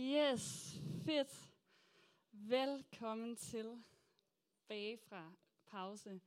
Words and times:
Yes, 0.00 0.76
fedt. 1.04 1.50
Velkommen 2.32 3.36
til 3.36 3.82
bagefra 4.68 5.32
pause. 5.66 6.20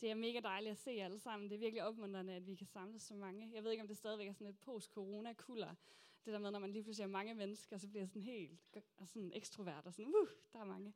Det 0.00 0.10
er 0.10 0.14
mega 0.14 0.40
dejligt 0.40 0.70
at 0.70 0.78
se 0.78 0.90
jer 0.90 1.04
alle 1.04 1.18
sammen. 1.18 1.50
Det 1.50 1.54
er 1.54 1.58
virkelig 1.58 1.84
opmuntrende, 1.84 2.32
at 2.32 2.46
vi 2.46 2.54
kan 2.54 2.66
samles 2.66 3.02
så 3.02 3.14
mange. 3.14 3.50
Jeg 3.54 3.64
ved 3.64 3.70
ikke, 3.70 3.82
om 3.82 3.88
det 3.88 3.96
stadigvæk 3.96 4.28
er 4.28 4.32
sådan 4.32 4.46
et 4.46 4.58
post-corona-kulder. 4.58 5.74
Det 6.24 6.32
der 6.32 6.38
med, 6.38 6.50
når 6.50 6.58
man 6.58 6.72
lige 6.72 6.82
pludselig 6.82 7.04
er 7.04 7.08
mange 7.08 7.34
mennesker, 7.34 7.78
så 7.78 7.88
bliver 7.88 8.02
jeg 8.02 8.08
sådan 8.08 8.22
helt 8.22 8.60
sådan 9.04 9.32
ekstrovert 9.34 9.86
og 9.86 9.92
sådan, 9.92 10.14
uh, 10.22 10.28
der 10.52 10.60
er 10.60 10.64
mange. 10.64 10.94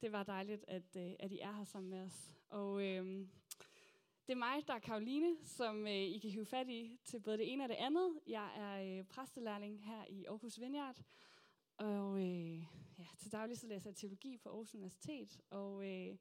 Det 0.00 0.12
var 0.12 0.22
dejligt, 0.22 0.64
at, 0.68 0.96
øh, 0.96 1.12
at 1.18 1.32
I 1.32 1.38
er 1.38 1.52
her 1.52 1.64
sammen 1.64 1.90
med 1.90 2.00
os. 2.00 2.30
Og 2.50 2.84
øhm, 2.84 3.30
det 4.26 4.32
er 4.32 4.38
mig, 4.38 4.66
der 4.66 4.74
er 4.74 4.78
Karoline, 4.78 5.36
som 5.44 5.86
øh, 5.86 5.92
I 5.92 6.18
kan 6.18 6.30
hive 6.30 6.46
fat 6.46 6.68
i 6.68 6.98
til 7.04 7.20
både 7.20 7.38
det 7.38 7.52
ene 7.52 7.64
og 7.64 7.68
det 7.68 7.76
andet. 7.76 8.20
Jeg 8.26 8.50
er 8.56 8.98
øh, 8.98 9.04
præstelærling 9.04 9.84
her 9.84 10.04
i 10.08 10.24
Aarhus 10.24 10.60
Vineyard, 10.60 11.02
og 11.78 12.20
øh, 12.20 12.58
ja, 12.98 13.06
til 13.18 13.32
daglig 13.32 13.58
så 13.58 13.66
læser 13.66 13.90
jeg 13.90 13.96
teologi 13.96 14.36
på 14.36 14.48
Aarhus 14.48 14.74
Universitet, 14.74 15.40
og 15.50 15.84
øh, 15.84 16.16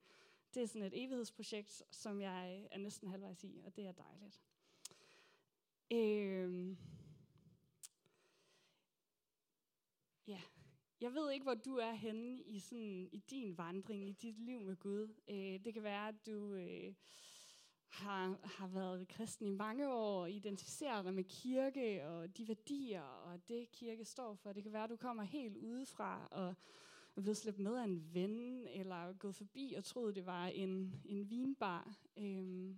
det 0.53 0.63
er 0.63 0.67
sådan 0.67 0.87
et 0.87 1.03
evighedsprojekt, 1.03 1.83
som 1.91 2.21
jeg 2.21 2.59
øh, 2.59 2.67
er 2.71 2.77
næsten 2.77 3.09
halvvejs 3.09 3.43
i, 3.43 3.61
og 3.65 3.75
det 3.75 3.87
er 3.87 3.91
dejligt. 3.91 4.41
Øh, 5.91 6.77
ja, 10.27 10.41
jeg 11.01 11.13
ved 11.13 11.31
ikke, 11.31 11.43
hvor 11.43 11.55
du 11.55 11.75
er 11.75 11.93
henne 11.93 12.41
i, 12.41 12.59
sådan, 12.59 13.09
i 13.11 13.23
din 13.29 13.57
vandring, 13.57 14.09
i 14.09 14.11
dit 14.11 14.39
liv 14.39 14.61
med 14.61 14.75
Gud. 14.75 15.13
Øh, 15.27 15.65
det 15.65 15.73
kan 15.73 15.83
være, 15.83 16.07
at 16.07 16.25
du... 16.25 16.53
Øh, 16.53 16.93
har, 17.97 18.39
har 18.43 18.67
været 18.67 19.07
kristen 19.07 19.47
i 19.47 19.49
mange 19.49 19.93
år, 19.93 20.21
og 20.21 20.31
identificerer 20.31 21.01
dig 21.03 21.13
med 21.13 21.23
kirke 21.23 22.07
og 22.07 22.37
de 22.37 22.47
værdier 22.47 23.01
og 23.01 23.49
det 23.49 23.71
kirke 23.71 24.05
står 24.05 24.35
for. 24.35 24.53
Det 24.53 24.63
kan 24.63 24.73
være, 24.73 24.83
at 24.83 24.89
du 24.89 24.95
kommer 24.95 25.23
helt 25.23 25.57
udefra 25.57 26.27
og 26.31 26.55
er 27.15 27.21
blevet 27.21 27.37
slæbt 27.37 27.59
med 27.59 27.77
af 27.77 27.83
en 27.83 28.13
ven, 28.13 28.67
eller 28.67 29.13
gået 29.13 29.35
forbi 29.35 29.73
og 29.77 29.83
troede, 29.83 30.15
det 30.15 30.25
var 30.25 30.47
en, 30.47 31.01
en 31.05 31.29
vinbar. 31.29 31.95
Øhm, 32.17 32.77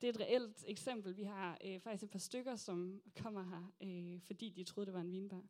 det 0.00 0.08
er 0.08 0.12
et 0.12 0.20
reelt 0.20 0.64
eksempel. 0.66 1.16
Vi 1.16 1.22
har 1.22 1.58
øh, 1.64 1.80
faktisk 1.80 2.04
et 2.04 2.10
par 2.10 2.18
stykker, 2.18 2.56
som 2.56 3.02
kommer 3.22 3.42
her, 3.42 3.72
øh, 3.80 4.20
fordi 4.20 4.50
de 4.50 4.64
troede, 4.64 4.86
det 4.86 4.94
var 4.94 5.00
en 5.00 5.12
vinbar. 5.12 5.42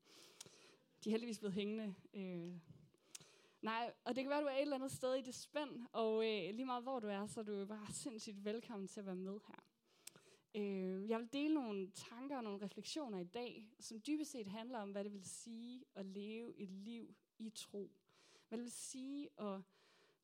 De 1.04 1.08
er 1.08 1.10
heldigvis 1.10 1.38
blevet 1.38 1.54
hængende. 1.54 1.94
Øh, 2.14 2.52
Nej, 3.62 3.92
og 4.04 4.16
det 4.16 4.24
kan 4.24 4.30
være, 4.30 4.38
at 4.38 4.42
du 4.42 4.48
er 4.48 4.52
et 4.54 4.62
eller 4.62 4.76
andet 4.76 4.92
sted 4.92 5.14
i 5.14 5.20
det 5.20 5.34
spænd, 5.34 5.86
og 5.92 6.14
øh, 6.14 6.54
lige 6.54 6.64
meget 6.64 6.82
hvor 6.82 7.00
du 7.00 7.08
er, 7.08 7.26
så 7.26 7.40
er 7.40 7.44
du 7.44 7.66
bare 7.66 7.92
sindssygt 8.02 8.44
velkommen 8.44 8.88
til 8.88 9.00
at 9.00 9.06
være 9.06 9.16
med 9.16 9.40
her. 9.48 9.64
Øh, 10.54 11.10
jeg 11.10 11.18
vil 11.18 11.32
dele 11.32 11.54
nogle 11.54 11.90
tanker 11.90 12.36
og 12.36 12.44
nogle 12.44 12.64
refleksioner 12.64 13.18
i 13.18 13.24
dag, 13.24 13.68
som 13.80 14.00
dybest 14.06 14.30
set 14.30 14.46
handler 14.46 14.78
om, 14.78 14.90
hvad 14.90 15.04
det 15.04 15.12
vil 15.12 15.24
sige 15.24 15.84
at 15.94 16.06
leve 16.06 16.58
et 16.58 16.70
liv 16.70 17.14
i 17.38 17.50
tro. 17.50 17.90
Hvad 18.48 18.58
det 18.58 18.62
vil 18.62 18.72
sige 18.72 19.28
at 19.40 19.60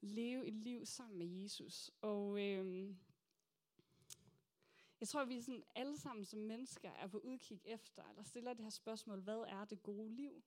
leve 0.01 0.47
et 0.47 0.55
liv 0.55 0.87
sammen 0.87 1.19
med 1.19 1.27
Jesus. 1.27 1.91
Og 2.01 2.41
øh, 2.41 2.95
jeg 5.01 5.09
tror, 5.09 5.21
at 5.21 5.29
vi 5.29 5.41
sådan 5.41 5.65
alle 5.75 5.99
sammen 5.99 6.25
som 6.25 6.39
mennesker 6.39 6.91
er 6.91 7.07
på 7.07 7.19
udkig 7.19 7.61
efter, 7.65 8.03
eller 8.09 8.23
stiller 8.23 8.53
det 8.53 8.65
her 8.65 8.71
spørgsmål, 8.71 9.21
hvad 9.21 9.45
er 9.49 9.65
det 9.65 9.83
gode 9.83 10.15
liv? 10.15 10.43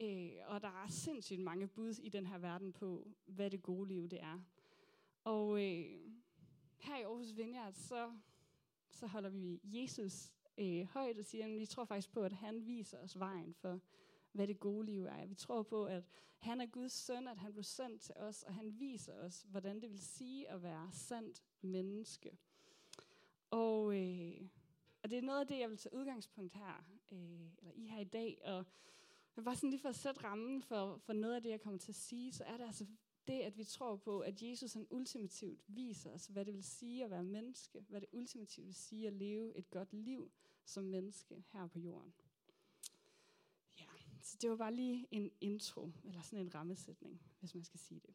Øh, 0.00 0.32
og 0.46 0.62
der 0.62 0.82
er 0.84 0.88
sindssygt 0.88 1.40
mange 1.40 1.66
bud 1.66 1.98
i 1.98 2.08
den 2.08 2.26
her 2.26 2.38
verden 2.38 2.72
på, 2.72 3.08
hvad 3.26 3.50
det 3.50 3.62
gode 3.62 3.88
liv 3.88 4.08
det 4.08 4.22
er. 4.22 4.40
Og 5.24 5.52
øh, 5.52 6.00
her 6.78 6.98
i 6.98 7.02
Aarhus 7.02 7.36
Vineyard, 7.36 7.72
så, 7.72 8.12
så 8.90 9.06
holder 9.06 9.30
vi 9.30 9.60
Jesus 9.64 10.32
øh, 10.58 10.82
højt 10.84 11.18
og 11.18 11.24
siger, 11.24 11.44
at 11.44 11.60
vi 11.60 11.66
tror 11.66 11.84
faktisk 11.84 12.12
på, 12.12 12.22
at 12.22 12.32
han 12.32 12.66
viser 12.66 12.98
os 12.98 13.18
vejen 13.18 13.54
for, 13.54 13.80
hvad 14.32 14.46
det 14.46 14.60
gode 14.60 14.86
liv 14.86 15.04
er. 15.04 15.26
Vi 15.26 15.34
tror 15.34 15.62
på, 15.62 15.84
at 15.84 16.04
han 16.38 16.60
er 16.60 16.66
Guds 16.66 16.92
søn, 16.92 17.28
at 17.28 17.38
han 17.38 17.52
blev 17.52 17.64
sendt 17.64 18.02
til 18.02 18.14
os, 18.16 18.42
og 18.42 18.54
han 18.54 18.80
viser 18.80 19.14
os, 19.14 19.46
hvordan 19.48 19.80
det 19.80 19.90
vil 19.90 20.00
sige 20.00 20.48
at 20.48 20.62
være 20.62 20.88
sandt 20.92 21.44
menneske. 21.60 22.38
Og, 23.50 23.96
øh, 23.96 24.48
og 25.02 25.10
det 25.10 25.18
er 25.18 25.22
noget 25.22 25.40
af 25.40 25.46
det, 25.46 25.58
jeg 25.58 25.70
vil 25.70 25.78
tage 25.78 25.94
udgangspunkt 25.94 26.54
her, 26.54 26.84
øh, 27.12 27.48
eller 27.58 27.72
i 27.74 27.86
her 27.86 27.98
i 27.98 28.04
dag, 28.04 28.40
og 28.44 28.64
men 29.34 29.44
bare 29.44 29.56
sådan 29.56 29.70
lige 29.70 29.80
for 29.80 29.88
at 29.88 29.96
sætte 29.96 30.24
rammen 30.24 30.62
for, 30.62 30.96
for 30.96 31.12
noget 31.12 31.34
af 31.34 31.42
det, 31.42 31.50
jeg 31.50 31.60
kommer 31.60 31.78
til 31.78 31.92
at 31.92 31.96
sige, 31.96 32.32
så 32.32 32.44
er 32.44 32.56
det 32.56 32.64
altså 32.64 32.86
det, 33.26 33.40
at 33.40 33.58
vi 33.58 33.64
tror 33.64 33.96
på, 33.96 34.20
at 34.20 34.42
Jesus 34.42 34.72
han 34.72 34.86
ultimativt 34.90 35.64
viser 35.66 36.10
os, 36.10 36.26
hvad 36.26 36.44
det 36.44 36.54
vil 36.54 36.64
sige 36.64 37.04
at 37.04 37.10
være 37.10 37.24
menneske, 37.24 37.84
hvad 37.88 38.00
det 38.00 38.08
ultimativt 38.12 38.66
vil 38.66 38.74
sige 38.74 39.06
at 39.06 39.12
leve 39.12 39.56
et 39.56 39.70
godt 39.70 39.92
liv 39.92 40.30
som 40.64 40.84
menneske 40.84 41.44
her 41.52 41.66
på 41.66 41.78
jorden. 41.78 42.14
Ja, 43.80 43.84
så 44.22 44.36
det 44.40 44.50
var 44.50 44.56
bare 44.56 44.74
lige 44.74 45.06
en 45.10 45.30
intro, 45.40 45.92
eller 46.04 46.22
sådan 46.22 46.46
en 46.46 46.54
rammesætning, 46.54 47.20
hvis 47.40 47.54
man 47.54 47.64
skal 47.64 47.80
sige 47.80 48.00
det. 48.06 48.14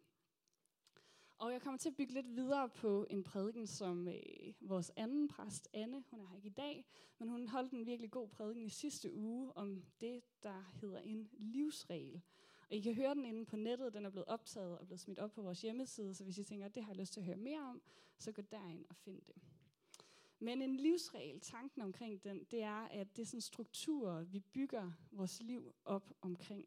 Og 1.38 1.52
jeg 1.52 1.62
kommer 1.62 1.78
til 1.78 1.90
at 1.90 1.96
bygge 1.96 2.14
lidt 2.14 2.36
videre 2.36 2.70
på 2.70 3.08
en 3.10 3.24
prædiken, 3.24 3.68
som 3.68 4.08
øh, 4.08 4.54
vores 4.62 4.92
anden 4.96 5.28
præst, 5.28 5.70
Anne, 5.74 6.04
hun 6.10 6.20
er 6.20 6.26
her 6.28 6.36
ikke 6.36 6.48
i 6.48 6.52
dag, 6.52 6.86
men 7.20 7.30
hun 7.30 7.48
holdt 7.48 7.72
en 7.72 7.86
virkelig 7.86 8.12
god 8.12 8.28
prædiken 8.30 8.64
i 8.64 8.70
sidste 8.70 9.14
uge 9.14 9.58
om 9.58 9.84
det, 10.02 10.24
der 10.44 10.72
hedder 10.82 11.00
en 11.00 11.30
livsregel. 11.34 12.22
Og 12.70 12.76
I 12.76 12.82
kan 12.82 12.94
høre 12.94 13.16
den 13.16 13.26
inde 13.26 13.46
på 13.46 13.56
nettet, 13.56 13.94
den 13.94 14.06
er 14.06 14.10
blevet 14.10 14.28
optaget 14.28 14.78
og 14.78 14.88
blevet 14.88 15.00
smidt 15.00 15.20
op 15.20 15.32
på 15.32 15.42
vores 15.42 15.62
hjemmeside, 15.62 16.14
så 16.14 16.24
hvis 16.24 16.38
I 16.38 16.44
tænker, 16.44 16.66
at 16.66 16.76
det 16.76 16.84
har 16.84 16.92
jeg 16.92 17.00
lyst 17.00 17.14
til 17.14 17.20
at 17.20 17.26
høre 17.26 17.38
mere 17.38 17.62
om, 17.62 17.82
så 18.20 18.32
gå 18.32 18.42
derind 18.42 18.86
og 18.90 18.96
find 18.96 19.22
det. 19.28 19.36
Men 20.40 20.62
en 20.62 20.78
livsregel, 20.78 21.40
tanken 21.40 21.82
omkring 21.82 22.24
den, 22.24 22.44
det 22.52 22.62
er, 22.62 22.88
at 22.88 23.16
det 23.16 23.22
er 23.22 23.26
sådan 23.26 23.42
strukturer, 23.42 24.24
vi 24.24 24.40
bygger 24.40 24.92
vores 25.12 25.42
liv 25.44 25.76
op 25.86 26.14
omkring. 26.22 26.66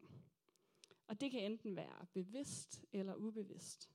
Og 1.07 1.21
det 1.21 1.31
kan 1.31 1.39
enten 1.39 1.75
være 1.75 2.05
bevidst 2.13 2.85
eller 2.93 3.15
ubevidst. 3.15 3.89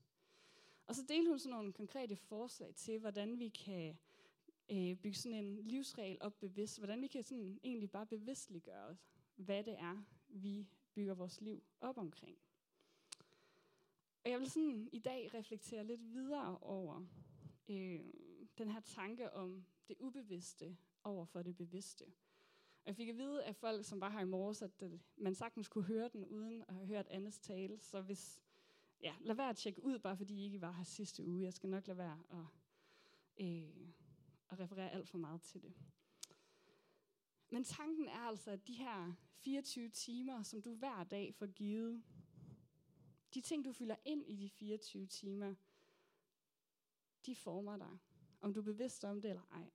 Og 0.86 0.94
så 0.94 1.02
delte 1.08 1.28
hun 1.28 1.38
sådan 1.38 1.56
nogle 1.56 1.72
konkrete 1.72 2.16
forslag 2.16 2.74
til, 2.74 2.98
hvordan 2.98 3.38
vi 3.38 3.48
kan 3.48 3.98
øh, 4.70 4.96
bygge 4.96 5.14
sådan 5.14 5.44
en 5.44 5.56
livsregel 5.56 6.18
op 6.20 6.40
bevidst. 6.40 6.78
Hvordan 6.78 7.02
vi 7.02 7.06
kan 7.06 7.22
sådan 7.22 7.60
egentlig 7.64 7.90
bare 7.90 8.06
bevidstliggøre 8.06 8.84
os, 8.84 9.06
hvad 9.36 9.64
det 9.64 9.78
er, 9.78 10.04
vi 10.28 10.68
bygger 10.94 11.14
vores 11.14 11.40
liv 11.40 11.62
op 11.80 11.98
omkring. 11.98 12.38
Og 14.24 14.30
jeg 14.30 14.40
vil 14.40 14.50
sådan 14.50 14.88
i 14.92 14.98
dag 14.98 15.34
reflektere 15.34 15.84
lidt 15.84 16.12
videre 16.12 16.58
over 16.58 17.06
øh, 17.68 18.00
den 18.58 18.70
her 18.70 18.80
tanke 18.80 19.32
om 19.32 19.66
det 19.88 19.96
ubevidste 19.98 20.76
over 21.04 21.24
for 21.24 21.42
det 21.42 21.56
bevidste. 21.56 22.04
Og 22.84 22.88
jeg 22.88 22.96
fik 22.96 23.08
at 23.08 23.16
vide 23.16 23.44
af 23.44 23.56
folk, 23.56 23.84
som 23.84 24.00
var 24.00 24.10
her 24.10 24.20
i 24.20 24.24
morges, 24.24 24.62
at 24.62 24.84
man 25.16 25.34
sagtens 25.34 25.68
kunne 25.68 25.84
høre 25.84 26.08
den, 26.08 26.24
uden 26.24 26.64
at 26.68 26.74
have 26.74 26.86
hørt 26.86 27.08
andres 27.08 27.38
tale. 27.38 27.78
Så 27.80 28.00
hvis 28.00 28.40
ja, 29.04 29.14
lad 29.20 29.34
være 29.34 29.48
at 29.48 29.56
tjekke 29.56 29.84
ud, 29.84 29.98
bare 29.98 30.16
fordi 30.16 30.34
I 30.34 30.44
ikke 30.44 30.60
var 30.60 30.72
her 30.72 30.84
sidste 30.84 31.24
uge. 31.24 31.44
Jeg 31.44 31.52
skal 31.52 31.70
nok 31.70 31.86
lade 31.86 31.98
være 31.98 32.22
at, 32.30 32.46
øh, 33.46 33.92
at 34.50 34.60
referere 34.60 34.90
alt 34.90 35.08
for 35.08 35.18
meget 35.18 35.42
til 35.42 35.62
det. 35.62 35.74
Men 37.50 37.64
tanken 37.64 38.08
er 38.08 38.20
altså, 38.20 38.50
at 38.50 38.66
de 38.66 38.74
her 38.74 39.12
24 39.36 39.88
timer, 39.88 40.42
som 40.42 40.62
du 40.62 40.74
hver 40.74 41.04
dag 41.04 41.34
får 41.34 41.46
givet, 41.46 42.02
de 43.34 43.40
ting, 43.40 43.64
du 43.64 43.72
fylder 43.72 43.96
ind 44.04 44.26
i 44.26 44.36
de 44.36 44.50
24 44.50 45.06
timer, 45.06 45.54
de 47.26 47.36
former 47.36 47.76
dig, 47.76 47.98
om 48.40 48.54
du 48.54 48.60
er 48.60 48.64
bevidst 48.64 49.04
om 49.04 49.20
det 49.20 49.28
eller 49.28 49.48
ej. 49.50 49.70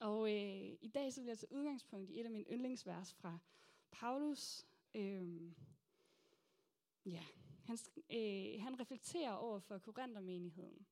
Og 0.00 0.34
øh, 0.34 0.78
i 0.80 0.90
dag 0.94 1.12
så 1.12 1.20
vil 1.20 1.28
jeg 1.28 1.38
tage 1.38 1.52
udgangspunkt 1.52 2.10
i 2.10 2.20
et 2.20 2.24
af 2.24 2.30
mine 2.30 2.44
yndlingsvers 2.50 3.14
fra 3.14 3.38
Paulus, 3.90 4.66
øh, 4.94 5.52
Ja, 7.08 7.24
han, 7.68 7.78
øh, 8.10 8.62
han 8.62 8.80
reflekterer 8.80 9.32
over 9.32 9.58
for 9.58 9.78
Korinthermenigheden 9.78 10.86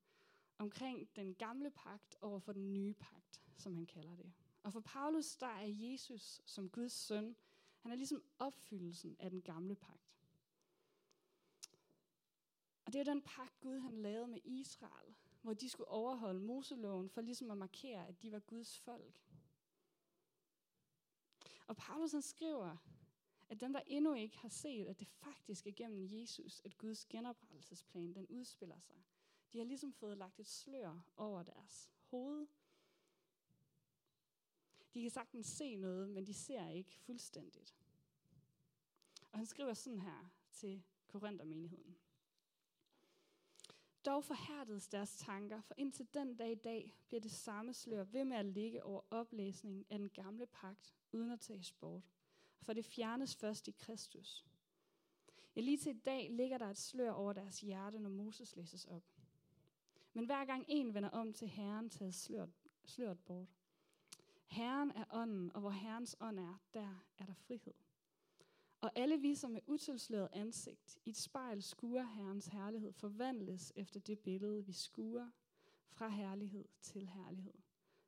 omkring 0.59 1.17
den 1.17 1.35
gamle 1.35 1.71
pagt 1.71 2.17
over 2.21 2.39
for 2.39 2.53
den 2.53 2.73
nye 2.73 2.95
pagt, 2.95 3.43
som 3.57 3.75
han 3.75 3.87
kalder 3.87 4.17
det. 4.17 4.33
Og 4.63 4.73
for 4.73 4.81
Paulus, 4.81 5.37
der 5.37 5.47
er 5.47 5.67
Jesus 5.67 6.41
som 6.47 6.71
Guds 6.71 6.93
søn, 6.93 7.37
han 7.79 7.93
er 7.93 7.97
ligesom 7.97 8.23
opfyldelsen 8.39 9.17
af 9.19 9.31
den 9.31 9.43
gamle 9.43 9.75
pagt. 9.75 10.17
Og 12.85 12.93
det 12.93 13.01
er 13.01 13.05
den 13.05 13.23
pagt, 13.23 13.61
Gud 13.61 13.79
han 13.79 14.03
lavede 14.03 14.29
med 14.29 14.41
Israel, 14.45 15.15
hvor 15.43 15.55
de 15.55 15.69
skulle 15.69 15.89
overholde 15.89 16.41
Moseloven 16.41 17.11
for 17.11 17.21
ligesom 17.21 17.51
at 17.51 17.59
markere, 17.59 18.09
at 18.09 18.23
de 18.23 18.33
var 18.33 18.39
Guds 18.39 18.79
folk. 18.79 19.23
Og 21.67 21.77
Paulus 21.77 22.13
han 22.13 22.23
skriver 22.23 22.77
at 23.49 23.61
dem, 23.61 23.73
der 23.73 23.81
endnu 23.87 24.15
ikke 24.15 24.39
har 24.39 24.49
set, 24.49 24.87
at 24.87 25.01
det 25.01 25.09
faktisk 25.09 25.67
er 25.67 25.73
gennem 25.77 26.21
Jesus, 26.21 26.61
at 26.65 26.79
Guds 26.79 27.05
genoprettelsesplan, 27.05 28.15
den 28.15 28.27
udspiller 28.27 28.79
sig, 28.81 28.97
de 29.53 29.59
har 29.59 29.65
ligesom 29.65 29.93
fået 29.93 30.19
lagt 30.19 30.41
et 30.41 30.47
slør 30.47 31.01
over 31.17 31.43
deres 31.43 31.91
hoved. 32.05 32.47
De 34.95 35.03
kan 35.03 35.11
sagtens 35.11 35.47
se 35.47 35.77
noget, 35.77 36.09
men 36.11 36.27
de 36.27 36.35
ser 36.35 36.69
ikke 36.69 36.95
fuldstændigt. 36.95 37.77
Og 39.33 39.39
han 39.39 39.47
skriver 39.47 39.75
sådan 39.75 40.01
her 40.01 40.31
til 40.53 40.83
Korinthermenigheden. 41.07 41.97
Dog 44.05 44.25
forhærdedes 44.25 44.89
deres 44.89 45.17
tanker, 45.17 45.61
for 45.61 45.75
indtil 45.79 46.15
den 46.15 46.37
dag 46.37 46.53
i 46.53 46.55
dag 46.55 46.97
bliver 47.07 47.21
det 47.21 47.31
samme 47.31 47.75
slør 47.75 48.05
ved 48.05 48.25
med 48.25 48.37
at 48.37 48.45
ligge 48.47 48.85
over 48.85 49.01
oplæsningen 49.11 49.87
af 49.91 49.99
den 49.99 50.11
gamle 50.11 50.47
pagt, 50.47 50.95
uden 51.13 51.31
at 51.31 51.41
tage 51.41 51.63
sport 51.63 52.16
for 52.63 52.73
det 52.73 52.85
fjernes 52.85 53.37
først 53.37 53.69
i 53.69 53.71
Kristus. 53.71 54.47
Ja, 55.57 55.61
lige 55.61 55.79
til 55.79 55.97
i 55.97 55.99
dag 55.99 56.31
ligger 56.31 56.59
der 56.59 56.71
et 56.71 56.79
slør 56.79 57.11
over 57.11 57.33
deres 57.33 57.61
hjerte, 57.61 57.99
når 57.99 58.11
Moses 58.11 58.57
læses 58.57 58.85
op. 58.85 59.03
Men 60.13 60.25
hver 60.27 60.45
gang 60.45 60.65
en 60.69 60.95
vender 60.95 61.11
om 61.11 61.33
til 61.33 61.49
Herren, 61.49 61.91
tages 61.91 62.17
sløret, 62.17 62.53
sløret 62.85 63.19
bort. 63.19 63.49
Herren 64.47 64.91
er 64.91 65.05
ånden, 65.11 65.53
og 65.55 65.61
hvor 65.61 65.71
Herrens 65.71 66.17
ånd 66.21 66.39
er, 66.39 66.61
der 66.75 67.05
er 67.19 67.27
der 67.27 67.35
frihed. 67.35 67.75
Og 68.81 68.93
alle 68.95 69.21
vi, 69.21 69.35
som 69.35 69.51
med 69.51 69.61
utilsløret 69.67 70.29
ansigt 70.33 70.99
i 71.05 71.11
et 71.11 71.17
spejl 71.17 71.63
skuer 71.63 72.03
Herrens 72.03 72.47
herlighed, 72.47 72.93
forvandles 72.93 73.73
efter 73.77 74.01
det 74.01 74.19
billede, 74.19 74.67
vi 74.67 74.73
skuer 74.73 75.31
fra 75.89 76.09
herlighed 76.09 76.65
til 76.81 77.07
herlighed. 77.07 77.55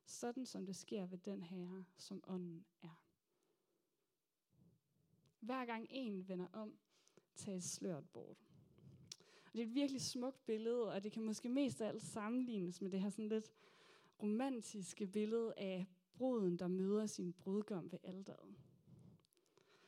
Sådan 0.05 0.45
som 0.45 0.65
det 0.65 0.75
sker 0.75 1.05
ved 1.05 1.17
den 1.17 1.43
herre, 1.43 1.85
som 1.97 2.23
ånden 2.27 2.65
er. 2.81 3.08
Hver 5.39 5.65
gang 5.65 5.87
en 5.89 6.27
vender 6.27 6.47
om, 6.53 6.79
tages 7.35 7.63
sløret 7.63 8.09
bort. 8.09 8.47
Og 9.45 9.53
det 9.53 9.61
er 9.61 9.65
et 9.67 9.75
virkelig 9.75 10.01
smukt 10.01 10.45
billede, 10.45 10.91
og 10.91 11.03
det 11.03 11.11
kan 11.11 11.23
måske 11.23 11.49
mest 11.49 11.81
af 11.81 11.87
alt 11.87 12.01
sammenlignes 12.03 12.81
med 12.81 12.91
det 12.91 13.01
her 13.01 13.09
sådan 13.09 13.29
lidt 13.29 13.51
romantiske 14.21 15.07
billede 15.07 15.53
af 15.57 15.85
bruden, 16.13 16.59
der 16.59 16.67
møder 16.67 17.05
sin 17.05 17.33
brudgom 17.33 17.91
ved 17.91 17.99
alderet. 18.03 18.55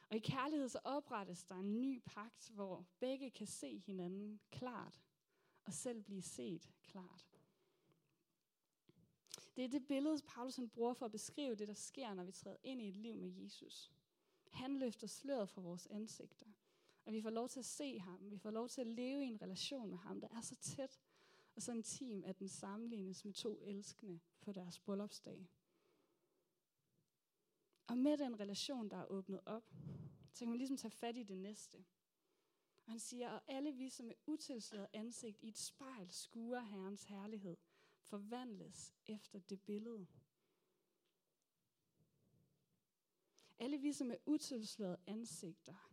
Og 0.09 0.18
i 0.18 0.19
kærlighed 0.19 0.69
så 0.69 0.80
oprettes 0.83 1.44
der 1.44 1.56
en 1.56 1.81
ny 1.81 2.01
pagt, 2.06 2.50
hvor 2.50 2.86
begge 3.00 3.30
kan 3.30 3.48
se 3.48 3.77
hinanden 3.77 4.39
klart, 4.51 5.01
og 5.65 5.74
selv 5.74 6.01
blive 6.01 6.21
set 6.21 6.71
klart. 6.83 7.27
Det 9.56 9.63
er 9.63 9.69
det 9.69 9.88
billede, 9.88 10.21
Paulus 10.27 10.56
han 10.56 10.69
bruger 10.69 10.94
for 10.94 11.06
at 11.06 11.12
beskrive 11.12 11.56
det, 11.56 11.68
der 11.68 11.74
sker, 11.74 12.13
når 12.13 12.24
vi 12.24 12.31
træder 12.31 12.57
ind 12.63 12.81
i 12.81 12.88
et 12.88 12.95
liv 12.95 13.15
med 13.15 13.30
Jesus. 13.30 13.92
Han 14.51 14.80
løfter 14.80 15.07
sløret 15.07 15.50
fra 15.50 15.62
vores 15.62 15.88
ansigter, 15.88 16.45
At 17.06 17.13
vi 17.13 17.21
får 17.21 17.30
lov 17.30 17.50
til 17.50 17.59
at 17.59 17.65
se 17.65 18.00
ham. 18.00 18.31
Vi 18.31 18.38
får 18.38 18.51
lov 18.51 18.69
til 18.69 18.81
at 18.81 18.88
leve 18.88 19.24
i 19.24 19.27
en 19.27 19.42
relation 19.42 19.89
med 19.89 19.98
ham, 19.98 20.21
der 20.21 20.27
er 20.31 20.42
så 20.42 20.56
tæt 20.56 21.00
og 21.56 21.62
så 21.62 21.71
intim, 21.71 22.24
at 22.24 22.39
den 22.39 22.48
sammenlignes 22.48 23.25
med 23.25 23.33
to 23.33 23.62
elskende 23.63 24.19
på 24.42 24.51
deres 24.51 24.80
bryllupsdag. 24.80 25.50
Og 27.88 27.98
med 27.98 28.18
den 28.18 28.39
relation, 28.39 28.89
der 28.89 28.98
er 28.98 29.06
åbnet 29.06 29.39
op, 29.45 29.74
så 30.33 30.39
kan 30.39 30.48
man 30.48 30.57
ligesom 30.57 30.77
tage 30.77 30.92
fat 30.92 31.18
i 31.18 31.24
det 31.24 31.38
næste. 31.38 31.86
Og 32.86 32.92
han 32.92 33.00
siger, 33.00 33.30
og 33.30 33.42
alle 33.48 33.71
vi, 33.71 33.89
som 33.89 34.06
med 34.06 34.15
utilsløret 34.25 34.88
ansigt 34.94 35.38
i 35.42 35.48
et 35.48 35.57
spejl 35.57 36.12
skuer 36.12 36.59
Herrens 36.59 37.03
herlighed, 37.03 37.57
forvandles 38.00 38.94
efter 39.06 39.39
det 39.39 39.62
billede. 39.62 40.07
Alle 43.62 43.78
vi, 43.78 43.94
som 43.94 44.08
med 44.08 44.18
utilslørede 44.25 44.98
ansigter, 45.08 45.92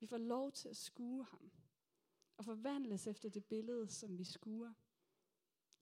vi 0.00 0.06
får 0.06 0.18
lov 0.18 0.52
til 0.52 0.68
at 0.68 0.76
skue 0.76 1.24
ham 1.24 1.50
og 2.36 2.44
forvandles 2.44 3.06
efter 3.06 3.28
det 3.28 3.44
billede, 3.44 3.88
som 3.88 4.18
vi 4.18 4.24
skuer. 4.24 4.72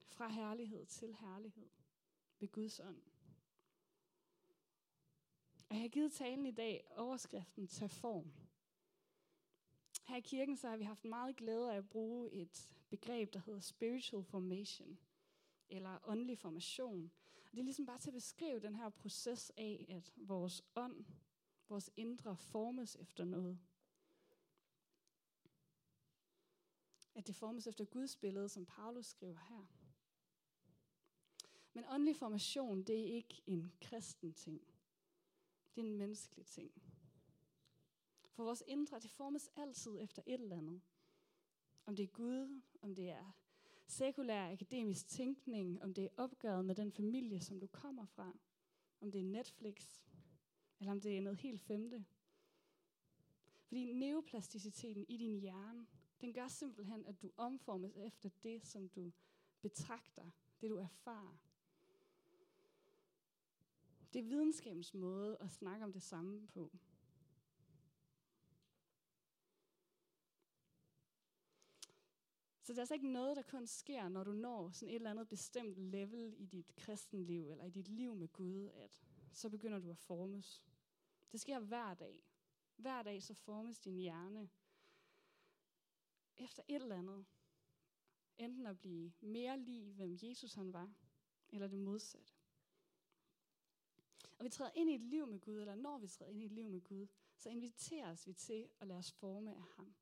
Fra 0.04 0.28
herlighed 0.28 0.86
til 0.86 1.14
herlighed 1.14 1.70
ved 2.38 2.48
Guds 2.48 2.80
ånd. 2.80 3.02
Og 5.68 5.74
jeg 5.74 5.80
har 5.80 5.88
givet 5.88 6.12
talen 6.12 6.46
i 6.46 6.50
dag 6.50 6.88
overskriften 6.96 7.66
Tag 7.66 7.90
form. 7.90 8.32
Her 10.04 10.16
i 10.16 10.20
kirken 10.20 10.56
så 10.56 10.68
har 10.68 10.76
vi 10.76 10.84
haft 10.84 11.04
meget 11.04 11.36
glæde 11.36 11.72
af 11.72 11.76
at 11.76 11.88
bruge 11.88 12.32
et 12.32 12.70
begreb, 12.88 13.32
der 13.32 13.40
hedder 13.40 13.60
spiritual 13.60 14.24
formation, 14.24 14.98
eller 15.68 15.98
åndelig 16.08 16.38
formation. 16.38 17.12
Og 17.50 17.56
det 17.56 17.60
er 17.60 17.64
ligesom 17.64 17.86
bare 17.86 17.98
til 17.98 18.10
at 18.10 18.14
beskrive 18.14 18.60
den 18.60 18.74
her 18.74 18.88
proces 18.88 19.52
af, 19.56 19.86
at 19.88 20.12
vores 20.16 20.62
ånd, 20.74 21.04
vores 21.68 21.90
indre 21.96 22.36
formes 22.36 22.96
efter 22.96 23.24
noget. 23.24 23.58
At 27.14 27.26
det 27.26 27.34
formes 27.34 27.66
efter 27.66 27.84
Guds 27.84 28.16
billede, 28.16 28.48
som 28.48 28.66
Paulus 28.66 29.06
skriver 29.06 29.38
her. 29.38 29.66
Men 31.72 31.84
åndelig 31.88 32.16
formation, 32.16 32.82
det 32.82 33.00
er 33.00 33.14
ikke 33.14 33.42
en 33.46 33.72
kristen 33.80 34.32
ting. 34.32 34.60
Det 35.74 35.80
er 35.80 35.86
en 35.86 35.96
menneskelig 35.96 36.46
ting. 36.46 36.82
For 38.30 38.44
vores 38.44 38.62
indre, 38.66 39.00
det 39.00 39.10
formes 39.10 39.50
altid 39.56 40.00
efter 40.00 40.22
et 40.26 40.40
eller 40.40 40.56
andet. 40.56 40.80
Om 41.86 41.96
det 41.96 42.02
er 42.02 42.06
Gud, 42.06 42.62
om 42.82 42.94
det 42.94 43.10
er 43.10 43.32
sekulær 43.88 44.52
akademisk 44.52 45.08
tænkning, 45.08 45.82
om 45.82 45.94
det 45.94 46.04
er 46.04 46.08
opgøret 46.16 46.64
med 46.64 46.74
den 46.74 46.92
familie, 46.92 47.40
som 47.40 47.60
du 47.60 47.66
kommer 47.66 48.04
fra, 48.04 48.38
om 49.00 49.10
det 49.10 49.20
er 49.20 49.24
Netflix, 49.24 50.00
eller 50.80 50.92
om 50.92 51.00
det 51.00 51.16
er 51.16 51.20
noget 51.20 51.38
helt 51.38 51.60
femte. 51.60 52.04
Fordi 53.66 53.84
neoplasticiteten 53.84 55.04
i 55.08 55.16
din 55.16 55.40
hjerne, 55.40 55.86
den 56.20 56.32
gør 56.32 56.48
simpelthen, 56.48 57.06
at 57.06 57.22
du 57.22 57.32
omformes 57.36 57.92
efter 57.96 58.30
det, 58.42 58.66
som 58.66 58.88
du 58.88 59.12
betragter, 59.60 60.30
det 60.60 60.70
du 60.70 60.76
erfarer. 60.76 61.44
Det 64.12 64.18
er 64.18 64.28
videnskabens 64.28 64.94
måde 64.94 65.36
at 65.40 65.50
snakke 65.50 65.84
om 65.84 65.92
det 65.92 66.02
samme 66.02 66.46
på. 66.46 66.72
Så 72.68 72.72
det 72.72 72.78
er 72.78 72.82
altså 72.82 72.94
ikke 72.94 73.12
noget, 73.12 73.36
der 73.36 73.42
kun 73.42 73.66
sker, 73.66 74.08
når 74.08 74.24
du 74.24 74.32
når 74.32 74.70
sådan 74.70 74.88
et 74.88 74.94
eller 74.94 75.10
andet 75.10 75.28
bestemt 75.28 75.78
level 75.78 76.34
i 76.38 76.46
dit 76.46 76.74
kristenliv, 76.76 77.50
eller 77.50 77.64
i 77.64 77.70
dit 77.70 77.88
liv 77.88 78.14
med 78.14 78.28
Gud, 78.28 78.68
at 78.68 79.00
så 79.32 79.50
begynder 79.50 79.78
du 79.78 79.90
at 79.90 79.98
formes. 79.98 80.64
Det 81.32 81.40
sker 81.40 81.58
hver 81.60 81.94
dag. 81.94 82.24
Hver 82.76 83.02
dag 83.02 83.22
så 83.22 83.34
formes 83.34 83.80
din 83.80 83.96
hjerne 83.96 84.50
efter 86.36 86.62
et 86.68 86.82
eller 86.82 86.96
andet. 86.96 87.26
Enten 88.38 88.66
at 88.66 88.78
blive 88.78 89.12
mere 89.20 89.58
lige, 89.58 89.92
hvem 89.92 90.16
Jesus 90.22 90.54
han 90.54 90.72
var, 90.72 90.92
eller 91.48 91.68
det 91.68 91.78
modsatte. 91.78 92.32
Og 94.38 94.44
vi 94.44 94.50
træder 94.50 94.72
ind 94.74 94.90
i 94.90 94.94
et 94.94 95.00
liv 95.00 95.26
med 95.26 95.40
Gud, 95.40 95.60
eller 95.60 95.74
når 95.74 95.98
vi 95.98 96.08
træder 96.08 96.30
ind 96.30 96.42
i 96.42 96.44
et 96.44 96.52
liv 96.52 96.68
med 96.68 96.80
Gud, 96.80 97.06
så 97.36 97.48
inviteres 97.48 98.26
vi 98.26 98.32
til 98.32 98.68
at 98.80 98.86
lade 98.86 98.98
os 98.98 99.12
forme 99.12 99.54
af 99.54 99.62
ham. 99.76 99.94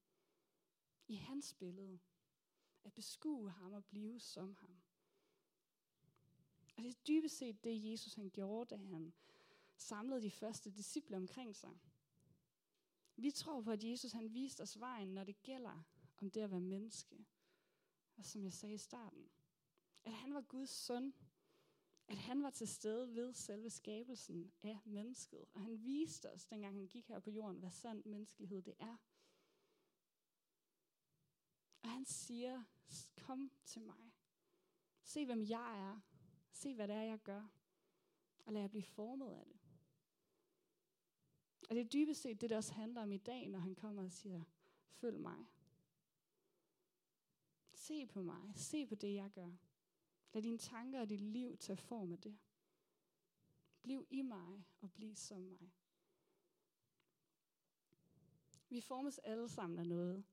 I 1.08 1.14
hans 1.14 1.54
billede. 1.54 1.98
At 2.86 2.94
beskue 2.94 3.50
ham 3.50 3.72
og 3.72 3.84
blive 3.84 4.20
som 4.20 4.54
ham. 4.54 4.76
Og 6.76 6.82
det 6.82 6.90
er 6.90 7.02
dybest 7.08 7.38
set 7.38 7.64
det, 7.64 7.90
Jesus 7.90 8.14
han 8.14 8.30
gjorde, 8.30 8.74
da 8.74 8.76
han 8.76 9.12
samlede 9.76 10.22
de 10.22 10.30
første 10.30 10.70
disciple 10.70 11.16
omkring 11.16 11.56
sig. 11.56 11.78
Vi 13.16 13.30
tror 13.30 13.62
på, 13.62 13.70
at 13.70 13.84
Jesus 13.84 14.12
han 14.12 14.34
viste 14.34 14.60
os 14.60 14.80
vejen, 14.80 15.08
når 15.08 15.24
det 15.24 15.42
gælder 15.42 15.82
om 16.18 16.30
det 16.30 16.40
at 16.40 16.50
være 16.50 16.60
menneske. 16.60 17.26
Og 18.16 18.24
som 18.24 18.44
jeg 18.44 18.52
sagde 18.52 18.74
i 18.74 18.78
starten, 18.78 19.30
at 20.04 20.12
han 20.12 20.34
var 20.34 20.40
Guds 20.40 20.70
søn, 20.70 21.14
at 22.08 22.16
han 22.16 22.42
var 22.42 22.50
til 22.50 22.68
stede 22.68 23.14
ved 23.14 23.32
selve 23.32 23.70
skabelsen 23.70 24.52
af 24.62 24.80
mennesket. 24.84 25.44
Og 25.54 25.60
han 25.60 25.84
viste 25.84 26.32
os, 26.32 26.46
dengang 26.46 26.76
han 26.76 26.86
gik 26.86 27.08
her 27.08 27.18
på 27.18 27.30
jorden, 27.30 27.58
hvad 27.58 27.70
sand 27.70 28.04
menneskelighed 28.04 28.62
det 28.62 28.74
er. 28.78 28.96
Og 31.86 31.92
han 31.92 32.04
siger, 32.04 32.62
kom 33.16 33.50
til 33.64 33.82
mig. 33.82 34.12
Se, 35.02 35.26
hvem 35.26 35.44
jeg 35.44 35.90
er. 35.90 36.00
Se, 36.52 36.74
hvad 36.74 36.88
det 36.88 36.96
er, 36.96 37.02
jeg 37.02 37.18
gør. 37.18 37.48
Og 38.46 38.52
lad 38.52 38.60
jer 38.60 38.68
blive 38.68 38.82
formet 38.82 39.30
af 39.30 39.46
det. 39.46 39.56
Og 41.68 41.76
det 41.76 41.80
er 41.80 41.88
dybest 41.88 42.20
set 42.20 42.40
det, 42.40 42.50
der 42.50 42.56
også 42.56 42.72
handler 42.72 43.02
om 43.02 43.12
i 43.12 43.16
dag, 43.16 43.48
når 43.48 43.58
han 43.58 43.74
kommer 43.74 44.02
og 44.04 44.12
siger, 44.12 44.42
følg 44.90 45.20
mig. 45.20 45.46
Se 47.74 48.06
på 48.06 48.22
mig. 48.22 48.52
Se 48.54 48.86
på 48.86 48.94
det, 48.94 49.14
jeg 49.14 49.30
gør. 49.30 49.52
Lad 50.32 50.42
dine 50.42 50.58
tanker 50.58 51.00
og 51.00 51.08
dit 51.08 51.20
liv 51.20 51.56
tage 51.56 51.76
form 51.76 52.12
af 52.12 52.18
det. 52.18 52.38
Bliv 53.82 54.06
i 54.10 54.22
mig 54.22 54.64
og 54.80 54.92
bliv 54.92 55.14
som 55.14 55.40
mig. 55.40 55.70
Vi 58.68 58.80
formes 58.80 59.18
alle 59.18 59.48
sammen 59.48 59.78
af 59.78 59.86
noget. 59.86 60.24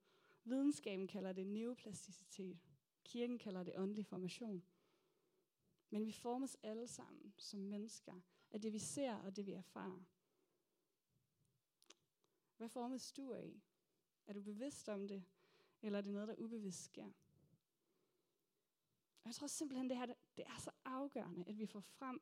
Videnskaben 0.43 1.07
kalder 1.07 1.33
det 1.33 1.47
neoplasticitet. 1.47 2.57
Kirken 3.03 3.39
kalder 3.39 3.63
det 3.63 3.73
åndelig 3.77 4.05
formation. 4.05 4.63
Men 5.89 6.05
vi 6.05 6.11
formes 6.11 6.57
alle 6.63 6.87
sammen 6.87 7.33
som 7.37 7.59
mennesker 7.59 8.21
af 8.51 8.61
det, 8.61 8.73
vi 8.73 8.79
ser 8.79 9.15
og 9.15 9.35
det, 9.35 9.45
vi 9.45 9.51
erfarer. 9.51 10.03
Hvad 12.57 12.69
formes 12.69 13.11
du 13.11 13.33
af? 13.33 13.61
Er 14.27 14.33
du 14.33 14.41
bevidst 14.41 14.89
om 14.89 15.07
det, 15.07 15.23
eller 15.81 15.97
er 15.97 16.01
det 16.01 16.13
noget, 16.13 16.27
der 16.27 16.35
ubevidst 16.35 16.83
sker? 16.83 17.11
Og 19.23 19.27
jeg 19.27 19.35
tror 19.35 19.47
simpelthen, 19.47 19.89
det 19.89 19.97
her 19.97 20.05
det 20.37 20.45
er 20.45 20.59
så 20.59 20.71
afgørende, 20.85 21.43
at 21.47 21.57
vi 21.57 21.65
får 21.65 21.79
frem, 21.79 22.21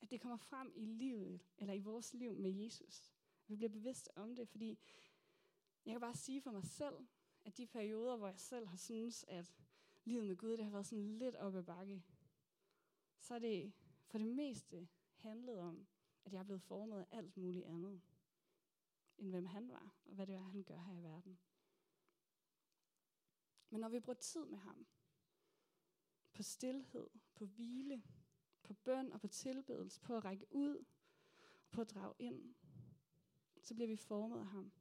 at 0.00 0.10
det 0.10 0.20
kommer 0.20 0.36
frem 0.36 0.72
i 0.76 0.84
livet, 0.84 1.40
eller 1.58 1.74
i 1.74 1.80
vores 1.80 2.14
liv 2.14 2.34
med 2.34 2.50
Jesus. 2.50 3.10
At 3.44 3.50
vi 3.50 3.56
bliver 3.56 3.70
bevidste 3.70 4.18
om 4.18 4.36
det, 4.36 4.48
fordi 4.48 4.78
jeg 5.84 5.94
kan 5.94 6.00
bare 6.00 6.14
sige 6.14 6.42
for 6.42 6.50
mig 6.50 6.64
selv, 6.64 7.06
at 7.44 7.56
de 7.56 7.66
perioder, 7.66 8.16
hvor 8.16 8.28
jeg 8.28 8.40
selv 8.40 8.66
har 8.66 8.76
syntes, 8.76 9.24
at 9.28 9.54
livet 10.04 10.26
med 10.26 10.36
Gud, 10.36 10.56
det 10.56 10.64
har 10.64 10.70
været 10.70 10.86
sådan 10.86 11.18
lidt 11.18 11.36
op 11.36 11.54
ad 11.54 11.62
bakke, 11.62 12.04
så 13.18 13.34
er 13.34 13.38
det 13.38 13.72
for 14.06 14.18
det 14.18 14.26
meste 14.26 14.88
handlet 15.14 15.58
om, 15.58 15.86
at 16.24 16.32
jeg 16.32 16.38
er 16.38 16.44
blevet 16.44 16.62
formet 16.62 17.00
af 17.00 17.06
alt 17.10 17.36
muligt 17.36 17.64
andet, 17.64 18.00
end 19.18 19.30
hvem 19.30 19.46
han 19.46 19.68
var, 19.68 19.96
og 20.04 20.14
hvad 20.14 20.26
det 20.26 20.34
er, 20.34 20.40
han 20.42 20.62
gør 20.62 20.78
her 20.78 20.98
i 20.98 21.02
verden. 21.02 21.38
Men 23.70 23.80
når 23.80 23.88
vi 23.88 24.00
bruger 24.00 24.18
tid 24.18 24.44
med 24.44 24.58
ham, 24.58 24.86
på 26.32 26.42
stillhed, 26.42 27.06
på 27.34 27.46
hvile, 27.46 28.02
på 28.62 28.74
bøn 28.74 29.12
og 29.12 29.20
på 29.20 29.28
tilbedelse, 29.28 30.00
på 30.00 30.16
at 30.16 30.24
række 30.24 30.46
ud, 30.50 30.84
på 31.70 31.80
at 31.80 31.90
drage 31.90 32.14
ind, 32.18 32.54
så 33.62 33.74
bliver 33.74 33.88
vi 33.88 33.96
formet 33.96 34.38
af 34.38 34.46
ham. 34.46 34.72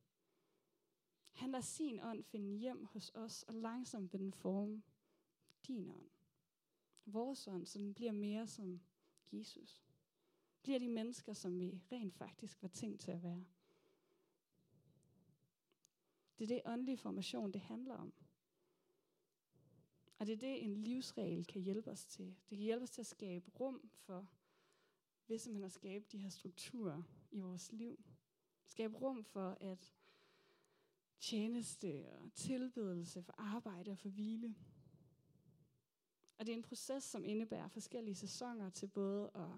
Han 1.39 1.51
lader 1.51 1.62
sin 1.62 2.00
ånd 2.00 2.24
finde 2.24 2.58
hjem 2.58 2.86
hos 2.86 3.12
os, 3.15 3.43
og 3.43 3.53
langsomt 3.53 4.13
vil 4.13 4.22
den 4.22 4.34
forme 4.34 4.81
din 5.67 5.89
ånd. 5.89 6.10
Vores 7.05 7.48
ånd, 7.48 7.65
så 7.65 7.79
den 7.79 7.93
bliver 7.93 8.12
mere 8.12 8.48
som 8.48 8.81
Jesus. 9.31 9.84
Bliver 10.62 10.79
de 10.79 10.89
mennesker, 10.89 11.34
som 11.34 11.60
vi 11.60 11.81
rent 11.91 12.13
faktisk 12.13 12.62
var 12.62 12.67
tænkt 12.67 13.01
til 13.01 13.12
at 13.12 13.24
være. 13.24 13.46
Det 16.39 16.43
er 16.43 16.48
det 16.48 16.62
åndelige 16.65 16.98
formation, 16.98 17.51
det 17.51 17.62
handler 17.62 17.96
om. 17.96 18.13
Og 20.19 20.25
det 20.25 20.34
er 20.34 20.38
det, 20.38 20.63
en 20.63 20.84
livsregel 20.84 21.46
kan 21.46 21.62
hjælpe 21.62 21.91
os 21.91 22.05
til. 22.05 22.25
Det 22.50 22.58
kan 22.58 22.65
hjælpe 22.65 22.84
os 22.84 22.91
til 22.91 23.01
at 23.01 23.08
skabe 23.08 23.51
rum 23.60 23.89
for, 23.93 24.27
ved 25.27 25.38
simpelthen 25.38 25.65
at 25.65 25.72
skabe 25.72 26.05
de 26.12 26.17
her 26.17 26.29
strukturer 26.29 27.03
i 27.31 27.39
vores 27.39 27.72
liv. 27.72 28.03
Skabe 28.65 28.98
rum 28.98 29.24
for, 29.24 29.58
at 29.62 29.93
tjeneste 31.19 32.09
og 32.11 32.33
tilbedelse 32.33 33.23
for 33.23 33.33
arbejde 33.38 33.91
og 33.91 33.97
for 33.97 34.09
hvile. 34.09 34.55
Og 36.38 36.45
det 36.45 36.51
er 36.51 36.57
en 36.57 36.63
proces, 36.63 37.03
som 37.03 37.25
indebærer 37.25 37.67
forskellige 37.67 38.15
sæsoner 38.15 38.69
til 38.69 38.88
både 38.88 39.31
at 39.35 39.49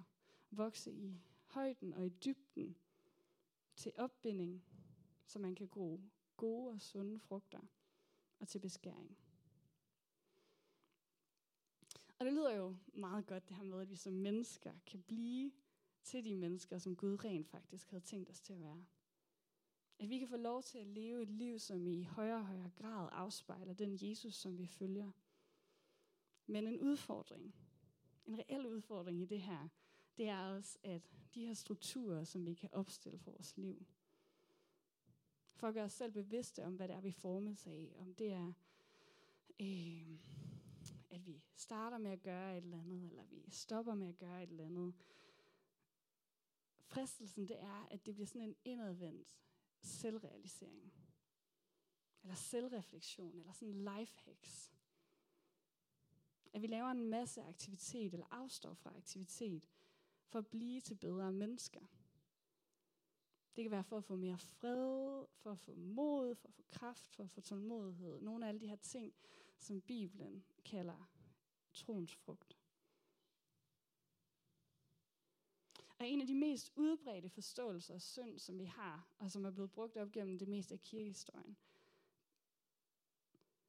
vokse 0.52 0.92
i 0.92 1.22
højden 1.46 1.94
og 1.94 2.06
i 2.06 2.10
dybden, 2.10 2.76
til 3.76 3.92
opbinding, 3.98 4.64
så 5.26 5.40
man 5.40 5.56
kan 5.56 5.68
gro 5.68 6.02
gode 6.38 6.74
og 6.74 6.82
sunde 6.82 7.20
frugter, 7.20 7.62
og 8.40 8.48
til 8.48 8.60
beskæring. 8.60 9.18
Og 12.20 12.26
det 12.26 12.34
lyder 12.34 12.56
jo 12.56 12.76
meget 12.94 13.26
godt, 13.26 13.50
det 13.50 13.58
her 13.58 13.64
med, 13.64 13.82
at 13.82 13.90
vi 13.90 13.96
som 13.96 14.14
mennesker 14.14 14.74
kan 14.86 15.02
blive 15.02 15.52
til 16.04 16.26
de 16.26 16.36
mennesker, 16.36 16.78
som 16.78 16.96
Gud 16.96 17.24
rent 17.24 17.48
faktisk 17.48 17.90
havde 17.90 18.04
tænkt 18.04 18.30
os 18.30 18.42
til 18.42 18.54
at 18.54 18.60
være. 18.60 18.86
At 20.02 20.10
vi 20.10 20.20
kan 20.20 20.28
få 20.28 20.38
lov 20.38 20.64
til 20.64 20.78
at 20.78 20.88
leve 20.88 21.22
et 21.22 21.30
liv, 21.30 21.60
som 21.60 21.88
i 21.88 22.04
højere 22.04 22.38
og 22.38 22.46
højere 22.46 22.72
grad 22.76 23.10
afspejler 23.12 23.74
den 23.74 23.98
Jesus, 24.02 24.36
som 24.36 24.58
vi 24.58 24.68
følger. 24.68 25.12
Men 26.48 26.68
en 26.68 26.80
udfordring, 26.80 27.56
en 28.26 28.40
reel 28.40 28.68
udfordring 28.68 29.22
i 29.22 29.26
det 29.26 29.42
her, 29.42 29.68
det 30.18 30.28
er 30.28 30.40
også, 30.40 30.78
at 30.84 31.02
de 31.36 31.46
her 31.46 31.54
strukturer, 31.54 32.24
som 32.24 32.46
vi 32.46 32.54
kan 32.54 32.70
opstille 32.72 33.20
for 33.20 33.32
vores 33.32 33.58
liv, 33.58 33.86
for 35.54 35.68
at 35.68 35.74
gøre 35.74 35.86
os 35.86 35.94
selv 35.94 36.12
bevidste 36.12 36.66
om, 36.66 36.76
hvad 36.76 36.88
det 36.88 36.96
er, 36.96 37.02
vi 37.02 37.12
formes 37.12 37.68
af, 37.68 37.96
om 38.00 38.14
det 38.14 38.32
er 38.32 38.54
øh, 39.60 40.20
at 41.10 41.26
vi 41.26 41.42
starter 41.56 41.98
med 41.98 42.12
at 42.12 42.22
gøre 42.22 42.58
et 42.58 42.64
eller 42.64 42.80
andet, 42.80 43.10
eller 43.10 43.24
vi 43.24 43.46
stopper 43.50 43.94
med 43.94 44.08
at 44.08 44.18
gøre 44.18 44.44
et 44.44 44.50
eller 44.50 44.66
andet. 44.66 44.94
Fristelsen, 46.80 47.48
det 47.48 47.60
er, 47.60 47.88
at 47.92 48.06
det 48.06 48.14
bliver 48.14 48.28
sådan 48.28 48.42
en 48.42 48.56
indadvendt 48.66 49.38
selvrealisering. 49.82 50.94
Eller 52.22 52.36
selvreflektion, 52.36 53.40
eller 53.40 53.54
sådan 53.54 53.98
life 53.98 54.20
hacks. 54.20 54.74
At 56.54 56.62
vi 56.62 56.68
laver 56.68 56.92
en 56.92 57.10
masse 57.10 57.42
aktivitet, 57.44 58.14
eller 58.14 58.28
afstår 58.32 58.74
fra 58.74 58.98
aktivitet, 58.98 59.70
for 60.28 60.40
at 60.40 60.48
blive 60.48 60.82
til 60.82 60.96
bedre 60.96 61.32
mennesker. 61.32 61.82
Det 63.56 63.64
kan 63.64 63.72
være 63.72 63.84
for 63.84 63.98
at 63.98 64.04
få 64.04 64.16
mere 64.16 64.38
fred, 64.38 65.26
for 65.34 65.52
at 65.52 65.60
få 65.60 65.76
mod, 65.76 66.36
for 66.36 66.48
at 66.48 66.54
få 66.54 66.64
kraft, 66.70 67.16
for 67.16 67.24
at 67.24 67.30
få 67.30 67.42
tålmodighed. 67.42 68.22
Nogle 68.22 68.46
af 68.46 68.50
alle 68.50 68.62
de 68.62 68.68
her 68.68 68.76
ting, 68.76 69.14
som 69.58 69.82
Bibelen 69.82 70.44
kalder 70.66 71.10
troens 71.74 72.16
frugt. 72.16 72.61
Og 76.02 76.08
en 76.08 76.22
af 76.22 76.28
de 76.28 76.36
mest 76.36 76.72
udbredte 76.76 77.30
forståelser 77.30 77.94
af 77.94 78.02
synd, 78.02 78.40
som 78.40 78.60
vi 78.60 78.66
har, 78.66 79.08
og 79.20 79.32
som 79.32 79.46
er 79.46 79.52
blevet 79.52 79.72
brugt 79.72 79.98
op 79.98 80.12
gennem 80.12 80.38
det 80.38 80.48
meste 80.48 80.74
af 80.74 80.82
kirkehistorien. 80.82 81.58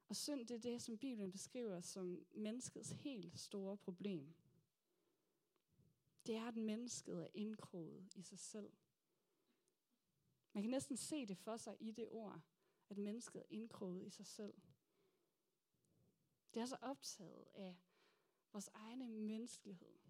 Og 0.09 0.17
synd, 0.17 0.47
det 0.47 0.55
er 0.55 0.59
det, 0.59 0.83
som 0.83 0.99
Bibelen 0.99 1.33
beskriver 1.33 1.81
som 1.81 2.27
menneskets 2.35 2.91
helt 2.91 3.41
store 3.41 3.77
problem. 3.77 4.35
Det 6.27 6.35
er, 6.35 6.45
at 6.45 6.57
mennesket 6.57 7.23
er 7.23 7.29
indkroget 7.35 8.09
i 8.15 8.23
sig 8.23 8.39
selv. 8.39 8.73
Man 10.53 10.63
kan 10.63 10.71
næsten 10.71 10.97
se 10.97 11.27
det 11.27 11.39
for 11.39 11.57
sig 11.57 11.77
i 11.81 11.91
det 11.91 12.09
ord, 12.11 12.41
at 12.89 12.99
mennesket 12.99 13.41
er 13.41 13.47
indkroget 13.51 14.07
i 14.07 14.11
sig 14.11 14.27
selv. 14.27 14.55
Det 16.55 16.63
er 16.63 16.67
så 16.67 16.77
optaget 16.83 17.45
af 17.55 17.77
vores 18.53 18.71
egne 18.75 19.09
menneskelighed, 19.09 20.02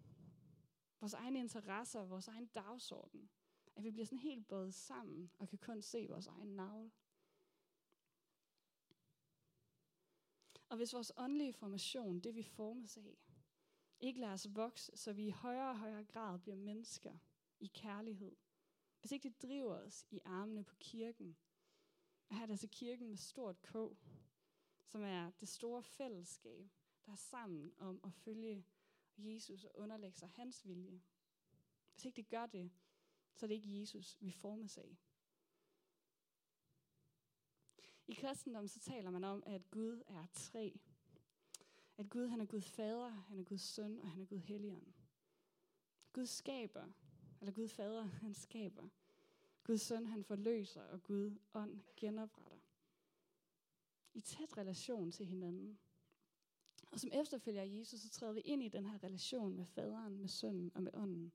vores 1.03 1.13
egne 1.13 1.39
interesser, 1.39 2.05
vores 2.05 2.27
egen 2.27 2.45
dagsorden, 2.45 3.29
at 3.75 3.83
vi 3.83 3.91
bliver 3.91 4.05
sådan 4.05 4.19
helt 4.19 4.47
båret 4.47 4.73
sammen 4.73 5.31
og 5.39 5.49
kan 5.49 5.57
kun 5.57 5.81
se 5.81 6.07
vores 6.09 6.27
egen 6.27 6.55
navl. 6.55 6.91
Og 10.69 10.77
hvis 10.77 10.93
vores 10.93 11.11
åndelige 11.17 11.53
formation, 11.53 12.19
det 12.19 12.35
vi 12.35 12.43
formes 12.43 12.97
af, 12.97 13.17
ikke 13.99 14.19
lader 14.19 14.33
os 14.33 14.55
vokse, 14.55 14.97
så 14.97 15.13
vi 15.13 15.27
i 15.27 15.29
højere 15.29 15.69
og 15.69 15.79
højere 15.79 16.03
grad 16.03 16.39
bliver 16.39 16.57
mennesker 16.57 17.17
i 17.59 17.67
kærlighed, 17.67 18.35
hvis 18.99 19.11
ikke 19.11 19.29
det 19.29 19.41
driver 19.41 19.75
os 19.75 20.05
i 20.09 20.21
armene 20.25 20.63
på 20.63 20.75
kirken, 20.79 21.37
og 22.29 22.35
her 22.35 22.41
er 22.41 22.45
det 22.45 22.53
altså 22.53 22.67
kirken 22.71 23.09
med 23.09 23.17
stort 23.17 23.61
K, 23.61 23.75
som 24.85 25.03
er 25.03 25.31
det 25.39 25.47
store 25.47 25.83
fællesskab, 25.83 26.69
der 27.05 27.11
er 27.11 27.15
sammen 27.15 27.73
om 27.77 27.99
at 28.03 28.13
følge 28.13 28.65
Jesus 29.17 29.63
og 29.63 29.71
underlægge 29.75 30.17
sig 30.17 30.29
hans 30.29 30.67
vilje. 30.67 31.01
Hvis 31.93 32.05
ikke 32.05 32.15
det 32.15 32.29
gør 32.29 32.45
det, 32.45 32.71
så 33.35 33.45
er 33.45 33.47
det 33.47 33.55
ikke 33.55 33.79
Jesus, 33.79 34.17
vi 34.21 34.31
formes 34.31 34.77
af. 34.77 34.97
I 38.07 38.13
kristendom 38.13 38.67
så 38.67 38.79
taler 38.79 39.09
man 39.09 39.23
om, 39.23 39.43
at 39.45 39.71
Gud 39.71 40.03
er 40.07 40.25
tre. 40.33 40.79
At 41.97 42.09
Gud 42.09 42.27
han 42.27 42.41
er 42.41 42.45
Gud 42.45 42.61
fader, 42.61 43.09
han 43.09 43.39
er 43.39 43.43
Guds 43.43 43.61
søn, 43.61 43.99
og 43.99 44.09
han 44.09 44.21
er 44.21 44.25
Gud 44.25 44.39
helligånd. 44.39 44.93
Gud 46.13 46.25
skaber, 46.25 46.91
eller 47.39 47.53
Gud 47.53 47.67
fader, 47.67 48.03
han 48.23 48.33
skaber. 48.33 48.89
Guds 49.63 49.81
søn, 49.81 50.05
han 50.05 50.23
forløser, 50.23 50.81
og 50.81 51.03
Gud 51.03 51.39
ånd 51.53 51.81
genopretter. 51.97 52.57
I 54.13 54.21
tæt 54.21 54.57
relation 54.57 55.11
til 55.11 55.25
hinanden. 55.25 55.79
Og 56.93 56.99
som 56.99 57.09
efterfølger 57.13 57.63
Jesus, 57.63 57.99
så 57.99 58.09
træder 58.09 58.33
vi 58.33 58.39
ind 58.39 58.63
i 58.63 58.69
den 58.69 58.85
her 58.85 59.03
relation 59.03 59.55
med 59.55 59.65
faderen, 59.65 60.17
med 60.17 60.27
sønnen 60.27 60.71
og 60.75 60.83
med 60.83 60.91
ånden. 60.93 61.33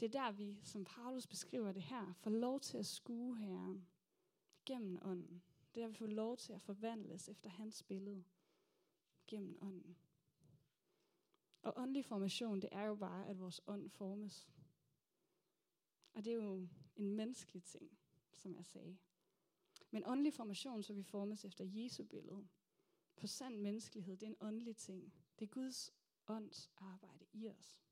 Det 0.00 0.06
er 0.06 0.10
der, 0.10 0.32
vi, 0.32 0.60
som 0.62 0.84
Paulus 0.84 1.26
beskriver 1.26 1.72
det 1.72 1.82
her, 1.82 2.12
får 2.12 2.30
lov 2.30 2.60
til 2.60 2.78
at 2.78 2.86
skue 2.86 3.38
Herren 3.38 3.88
gennem 4.66 4.98
ånden. 5.02 5.42
Det 5.74 5.80
er 5.80 5.84
der, 5.84 5.88
vi 5.88 5.94
får 5.94 6.06
lov 6.06 6.36
til 6.36 6.52
at 6.52 6.62
forvandles 6.62 7.28
efter 7.28 7.50
hans 7.50 7.82
billede 7.82 8.24
gennem 9.26 9.58
ånden. 9.62 9.96
Og 11.62 11.72
åndelig 11.76 12.04
formation, 12.04 12.60
det 12.60 12.68
er 12.72 12.82
jo 12.82 12.94
bare, 12.94 13.28
at 13.28 13.38
vores 13.38 13.60
ånd 13.66 13.90
formes. 13.90 14.48
Og 16.12 16.24
det 16.24 16.30
er 16.30 16.36
jo 16.36 16.68
en 16.96 17.10
menneskelig 17.10 17.64
ting, 17.64 17.98
som 18.32 18.54
jeg 18.54 18.64
sagde. 18.64 18.96
Men 19.90 20.06
åndelig 20.06 20.34
formation, 20.34 20.82
så 20.82 20.92
vi 20.92 21.02
formes 21.02 21.44
efter 21.44 21.64
Jesu 21.64 22.04
billede. 22.04 22.48
For 23.14 23.26
sand 23.26 23.56
menneskelighed, 23.56 24.16
det 24.16 24.26
er 24.26 24.30
en 24.30 24.36
åndelig 24.40 24.76
ting. 24.76 25.12
Det 25.38 25.44
er 25.44 25.50
Guds 25.50 25.94
ånds 26.28 26.70
arbejde 26.76 27.26
i 27.32 27.48
os. 27.48 27.84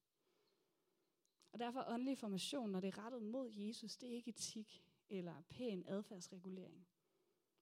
Og 1.52 1.58
derfor 1.58 1.84
åndelig 1.86 2.18
formation, 2.18 2.70
når 2.70 2.80
det 2.80 2.88
er 2.88 2.98
rettet 2.98 3.22
mod 3.22 3.50
Jesus, 3.50 3.96
det 3.96 4.08
er 4.08 4.14
ikke 4.14 4.28
etik 4.28 4.84
eller 5.08 5.42
pæn 5.42 5.84
adfærdsregulering. 5.86 6.86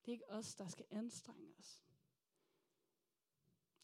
Det 0.05 0.09
er 0.09 0.13
ikke 0.13 0.31
os, 0.31 0.55
der 0.55 0.69
skal 0.69 0.87
anstrenge 0.91 1.55
os. 1.59 1.85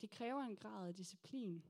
Det 0.00 0.10
kræver 0.10 0.42
en 0.42 0.56
grad 0.56 0.88
af 0.88 0.94
disciplin 0.94 1.64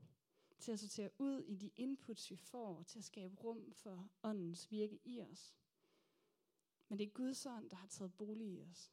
til 0.58 0.72
at 0.72 0.80
sortere 0.80 1.10
ud 1.18 1.42
i 1.42 1.54
de 1.54 1.70
inputs, 1.76 2.30
vi 2.30 2.36
får, 2.36 2.82
til 2.82 2.98
at 2.98 3.04
skabe 3.04 3.36
rum 3.36 3.72
for 3.72 4.10
åndens 4.22 4.70
virke 4.70 5.00
i 5.04 5.20
os. 5.20 5.56
Men 6.88 6.98
det 6.98 7.06
er 7.06 7.10
Guds 7.10 7.46
ånd, 7.46 7.70
der 7.70 7.76
har 7.76 7.86
taget 7.86 8.14
bolig 8.16 8.48
i 8.48 8.62
os, 8.62 8.92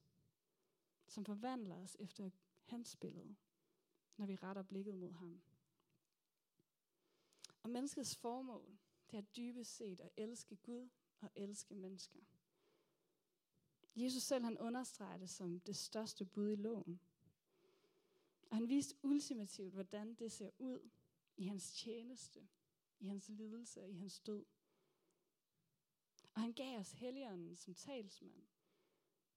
som 1.08 1.26
forvandler 1.26 1.76
os 1.76 1.98
efter 2.00 2.30
hans 2.64 2.96
billede, 2.96 3.36
når 4.18 4.26
vi 4.26 4.36
retter 4.36 4.62
blikket 4.62 4.96
mod 4.96 5.12
ham. 5.12 5.42
Og 7.64 7.70
menneskets 7.70 8.16
formål, 8.16 8.78
det 9.12 9.18
er 9.18 9.22
dybest 9.22 9.76
set 9.76 10.00
at 10.00 10.10
elske 10.18 10.56
Gud 10.56 10.90
og 11.22 11.30
elske 11.36 11.76
mennesker. 11.76 12.20
Jesus 13.96 14.24
selv 14.24 14.44
han 14.44 14.58
understreger 14.58 15.18
det 15.18 15.30
som 15.30 15.60
det 15.60 15.76
største 15.76 16.26
bud 16.26 16.50
i 16.50 16.56
loven. 16.56 17.00
Og 18.50 18.58
han 18.58 18.70
viste 18.70 18.96
ultimativt, 19.04 19.74
hvordan 19.74 20.14
det 20.14 20.32
ser 20.32 20.50
ud 20.58 20.90
i 21.38 21.46
hans 21.46 21.74
tjeneste, 21.74 22.48
i 23.00 23.08
hans 23.08 23.30
lidelse 23.30 23.82
og 23.84 23.90
i 23.90 23.94
hans 23.94 24.20
død. 24.20 24.46
Og 26.34 26.42
han 26.42 26.54
gav 26.54 26.80
os 26.80 26.92
Helligånden 26.92 27.56
som 27.56 27.74
talsmand, 27.74 28.44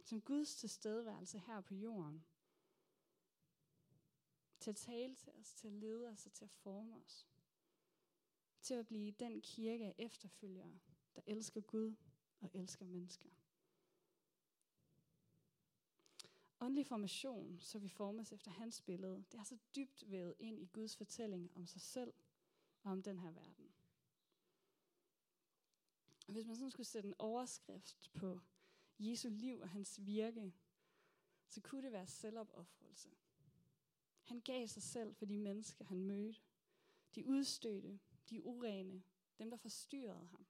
som 0.04 0.21
Guds 0.21 0.56
tilstedeværelse 0.56 1.38
her 1.38 1.61
på 1.61 1.75
jorden. 1.75 2.25
Til 4.61 4.71
at 4.71 4.77
tale 4.77 5.15
til 5.15 5.33
os, 5.41 5.55
til 5.55 5.67
at 5.69 5.73
lede 5.73 6.09
os 6.09 6.27
og 6.27 6.33
til 6.33 6.45
at 6.45 6.51
forme 6.51 6.97
os. 6.97 7.27
Til 8.63 8.75
at 8.75 8.87
blive 8.87 9.11
den 9.11 9.41
kirke 9.41 9.85
af 9.85 9.95
efterfølgere, 9.99 10.79
der 11.17 11.23
elsker 11.27 11.61
Gud 11.61 11.95
og 12.41 12.51
elsker 12.55 12.85
mennesker. 12.85 13.29
Åndelig 16.61 16.87
formation, 16.87 17.61
så 17.61 17.79
vi 17.79 17.89
formes 17.89 18.33
efter 18.33 18.51
hans 18.51 18.81
billede, 18.81 19.25
det 19.33 19.41
er 19.41 19.45
så 19.45 19.59
dybt 19.77 20.11
vævet 20.11 20.35
ind 20.39 20.61
i 20.61 20.67
Guds 20.67 20.97
fortælling 20.97 21.51
om 21.55 21.67
sig 21.67 21.81
selv 21.81 22.15
og 22.83 22.93
om 22.93 23.03
den 23.03 23.19
her 23.19 23.31
verden. 23.31 23.73
Og 26.27 26.33
hvis 26.33 26.47
man 26.47 26.57
sådan 26.57 26.71
skulle 26.71 26.87
sætte 26.87 27.09
en 27.09 27.15
overskrift 27.19 28.11
på 28.15 28.41
Jesu 28.99 29.29
liv 29.29 29.59
og 29.59 29.69
hans 29.69 30.07
virke, 30.07 30.53
så 31.49 31.61
kunne 31.61 31.83
det 31.83 31.93
være 31.93 32.07
selvopoffrelse. 32.07 33.09
Han 34.26 34.40
gav 34.40 34.66
sig 34.66 34.83
selv 34.83 35.14
for 35.14 35.25
de 35.25 35.38
mennesker, 35.38 35.85
han 35.85 36.04
mødte. 36.04 36.40
De 37.14 37.26
udstødte, 37.26 38.00
de 38.30 38.42
urene, 38.42 39.02
dem 39.38 39.50
der 39.50 39.56
forstyrrede 39.56 40.26
ham. 40.26 40.47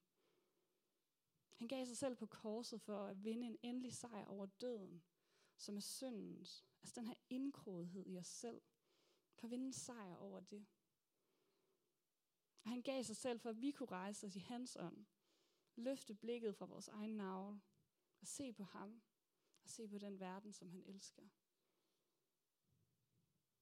Han 1.55 1.69
gav 1.69 1.87
sig 1.87 1.97
selv 1.97 2.17
på 2.17 2.27
korset 2.27 2.81
for 2.81 3.07
at 3.07 3.25
vinde 3.25 3.47
en 3.47 3.59
endelig 3.63 3.93
sejr 3.93 4.27
over 4.27 4.47
døden, 4.47 5.03
som 5.57 5.77
er 5.77 5.81
syndens. 5.81 6.67
Altså 6.83 7.01
den 7.01 7.07
her 7.07 7.15
indkrogethed 7.31 8.07
i 8.07 8.19
os 8.19 8.27
selv. 8.27 8.63
For 9.35 9.47
at 9.47 9.51
vinde 9.51 9.67
en 9.67 9.73
sejr 9.73 10.17
over 10.17 10.41
det. 10.41 10.67
Og 12.63 12.71
han 12.71 12.83
gav 12.83 13.03
sig 13.03 13.17
selv 13.17 13.41
for, 13.41 13.51
at 13.51 13.61
vi 13.61 13.71
kunne 13.71 13.91
rejse 13.91 14.27
os 14.27 14.37
i 14.37 14.39
hans 14.39 14.77
ånd. 14.77 15.07
Løfte 15.75 16.15
blikket 16.15 16.57
fra 16.57 16.67
vores 16.67 16.89
egen 16.89 17.17
navle. 17.17 17.61
Og 18.21 18.27
se 18.27 18.53
på 18.53 18.65
ham. 18.65 19.03
Og 19.63 19.71
se 19.71 19.89
på 19.89 19.99
den 19.99 20.21
verden, 20.21 20.53
som 20.53 20.71
han 20.71 20.83
elsker. 20.87 21.29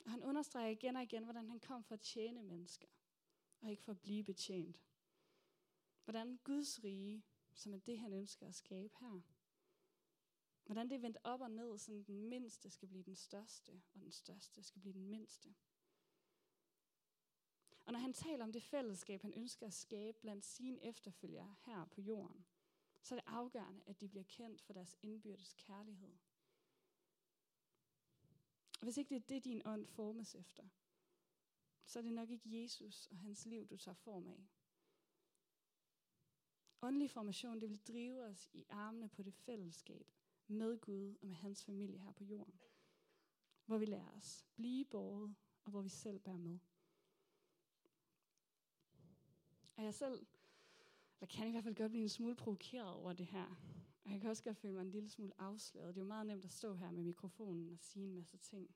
Og 0.05 0.11
han 0.11 0.25
understreger 0.25 0.69
igen 0.69 0.97
og 0.97 1.03
igen, 1.03 1.25
hvordan 1.25 1.49
han 1.49 1.61
kom 1.61 1.85
for 1.85 1.95
at 1.95 2.01
tjene 2.01 2.43
mennesker. 2.43 2.89
Og 3.61 3.71
ikke 3.71 3.83
for 3.83 3.93
at 3.93 4.01
blive 4.01 4.25
betjent. 4.25 4.81
Hvordan 6.05 6.39
Guds 6.45 6.85
rige, 6.85 7.25
som 7.55 7.75
er 7.75 7.79
det, 7.79 7.99
han 7.99 8.13
ønsker 8.13 8.47
at 8.47 8.55
skabe 8.55 8.95
her, 9.01 9.21
Hvordan 10.65 10.89
det 10.89 10.95
er 10.95 11.01
vendt 11.01 11.19
op 11.25 11.41
og 11.41 11.51
ned, 11.51 11.79
så 11.79 11.93
den 12.07 12.29
mindste 12.29 12.71
skal 12.71 12.89
blive 12.89 13.03
den 13.03 13.17
største, 13.17 13.83
og 13.95 14.01
den 14.01 14.11
største 14.11 14.63
skal 14.63 14.81
blive 14.81 14.95
den 14.95 15.07
mindste. 15.07 15.55
Og 17.85 17.93
når 17.93 17.99
han 17.99 18.13
taler 18.13 18.45
om 18.45 18.53
det 18.53 18.63
fællesskab, 18.63 19.23
han 19.23 19.35
ønsker 19.35 19.67
at 19.67 19.73
skabe 19.73 20.19
blandt 20.21 20.45
sine 20.45 20.85
efterfølgere 20.85 21.55
her 21.67 21.85
på 21.85 22.01
jorden, 22.01 22.45
så 23.03 23.15
er 23.15 23.19
det 23.19 23.29
afgørende, 23.29 23.83
at 23.87 24.01
de 24.01 24.09
bliver 24.09 24.25
kendt 24.25 24.63
for 24.63 24.73
deres 24.73 24.97
indbyrdes 25.03 25.55
kærlighed. 25.55 26.13
Og 28.85 28.87
hvis 28.87 28.97
ikke 28.97 29.15
det 29.15 29.17
er 29.17 29.29
det, 29.29 29.45
din 29.45 29.63
ånd 29.65 29.87
formes 29.87 30.35
efter, 30.35 30.69
så 31.85 31.99
er 31.99 32.03
det 32.03 32.13
nok 32.13 32.31
ikke 32.31 32.63
Jesus 32.63 33.07
og 33.07 33.19
hans 33.19 33.47
liv, 33.47 33.67
du 33.67 33.77
tager 33.77 33.95
form 33.95 34.27
af. 34.27 34.49
Åndelig 36.83 37.11
formation, 37.11 37.61
det 37.61 37.71
vil 37.71 37.79
drive 37.79 38.25
os 38.25 38.51
i 38.53 38.65
armene 38.69 39.09
på 39.09 39.23
det 39.23 39.35
fællesskab, 39.35 40.13
med 40.47 40.79
Gud 40.79 41.17
og 41.23 41.27
med 41.27 41.37
hans 41.37 41.65
familie 41.65 41.99
her 41.99 42.13
på 42.13 42.25
jorden. 42.25 42.61
Hvor 43.67 43.79
vi 43.79 43.85
lærer 43.85 44.11
os 44.17 44.47
blive 44.55 44.85
båret, 44.85 45.35
og 45.65 45.71
hvor 45.71 45.83
vi 45.83 45.89
selv 45.89 46.19
bærer 46.19 46.39
med. 46.39 46.59
Og 49.77 49.85
jeg 49.85 49.95
selv, 49.95 50.27
eller 51.21 51.27
kan 51.27 51.49
i 51.49 51.51
hvert 51.51 51.65
fald 51.65 51.75
godt 51.75 51.91
blive 51.91 52.03
en 52.03 52.09
smule 52.09 52.37
provokeret 52.37 52.93
over 52.93 53.13
det 53.13 53.27
her. 53.27 53.57
Og 54.05 54.11
jeg 54.13 54.21
kan 54.21 54.31
også 54.31 54.45
godt 54.45 54.57
føle 54.57 54.75
mig 54.75 54.83
en 54.83 54.91
lille 54.91 55.09
smule 55.09 55.33
afsløret. 55.41 55.95
Det 55.95 56.01
er 56.01 56.05
jo 56.05 56.09
meget 56.09 56.27
nemt 56.27 56.45
at 56.45 56.53
stå 56.53 56.75
her 56.75 56.91
med 56.91 57.03
mikrofonen 57.03 57.71
og 57.71 57.79
sige 57.81 58.05
en 58.05 58.15
masse 58.15 58.37
ting. 58.37 58.71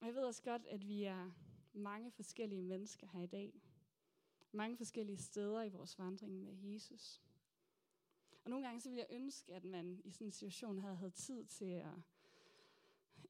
Og 0.00 0.06
jeg 0.06 0.14
ved 0.14 0.22
også 0.22 0.42
godt, 0.42 0.66
at 0.66 0.88
vi 0.88 1.04
er 1.04 1.30
mange 1.72 2.10
forskellige 2.10 2.62
mennesker 2.62 3.06
her 3.06 3.20
i 3.20 3.26
dag. 3.26 3.62
Mange 4.52 4.76
forskellige 4.76 5.18
steder 5.18 5.62
i 5.62 5.68
vores 5.68 5.98
vandring 5.98 6.42
med 6.42 6.54
Jesus. 6.72 7.22
Og 8.44 8.50
nogle 8.50 8.66
gange 8.66 8.80
så 8.80 8.88
ville 8.88 9.06
jeg 9.08 9.16
ønske, 9.16 9.54
at 9.54 9.64
man 9.64 10.00
i 10.04 10.10
sådan 10.10 10.26
en 10.26 10.32
situation 10.32 10.78
havde, 10.78 10.96
havde 10.96 11.10
tid 11.10 11.44
til 11.44 11.70
at 11.70 11.94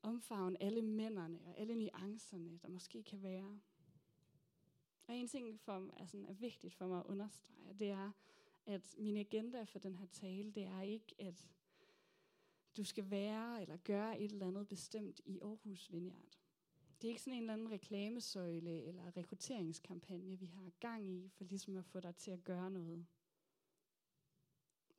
omfavne 0.02 0.62
alle 0.62 0.82
mændene 0.82 1.40
og 1.46 1.58
alle 1.58 1.74
nuancerne, 1.74 2.58
der 2.62 2.68
måske 2.68 3.02
kan 3.02 3.22
være. 3.22 3.60
Og 5.06 5.14
en 5.14 5.28
ting, 5.28 5.60
for, 5.60 5.90
er, 5.96 6.06
sådan, 6.06 6.26
er 6.26 6.32
vigtigt 6.32 6.74
for 6.74 6.86
mig 6.86 6.98
at 6.98 7.06
understrege, 7.06 7.74
det 7.78 7.90
er, 7.90 8.12
at 8.66 8.94
min 8.98 9.16
agenda 9.16 9.62
for 9.62 9.78
den 9.78 9.96
her 9.96 10.06
tale, 10.06 10.52
det 10.52 10.62
er 10.62 10.80
ikke, 10.80 11.14
at 11.18 11.50
du 12.76 12.84
skal 12.84 13.10
være 13.10 13.62
eller 13.62 13.76
gøre 13.76 14.20
et 14.20 14.32
eller 14.32 14.46
andet 14.46 14.68
bestemt 14.68 15.20
i 15.24 15.40
Aarhus 15.40 15.92
Vineyard. 15.92 16.38
Det 17.00 17.08
er 17.08 17.10
ikke 17.10 17.22
sådan 17.22 17.34
en 17.34 17.42
eller 17.42 17.52
anden 17.52 17.70
reklamesøjle 17.70 18.82
eller 18.82 19.16
rekrutteringskampagne, 19.16 20.38
vi 20.38 20.46
har 20.46 20.70
gang 20.80 21.10
i, 21.10 21.28
for 21.28 21.44
ligesom 21.44 21.76
at 21.76 21.84
få 21.84 22.00
dig 22.00 22.16
til 22.16 22.30
at 22.30 22.44
gøre 22.44 22.70
noget. 22.70 23.06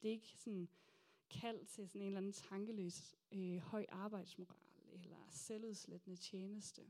Det 0.02 0.08
er 0.08 0.14
ikke 0.14 0.38
sådan 0.38 0.70
kald 1.30 1.66
til 1.66 1.88
sådan 1.88 2.02
en 2.02 2.08
eller 2.08 2.18
anden 2.18 2.34
tankeløs 2.34 3.16
øh, 3.32 3.58
høj 3.58 3.86
arbejdsmoral 3.90 4.90
eller 4.94 5.18
selvudslættende 5.30 6.18
tjeneste. 6.18 6.82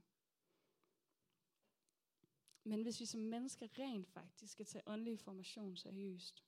Men 2.64 2.82
hvis 2.82 3.00
vi 3.00 3.06
som 3.06 3.22
mennesker 3.22 3.80
rent 3.80 4.08
faktisk 4.08 4.52
skal 4.52 4.66
tage 4.66 4.88
åndelig 4.88 5.20
formation 5.20 5.76
seriøst, 5.76 6.47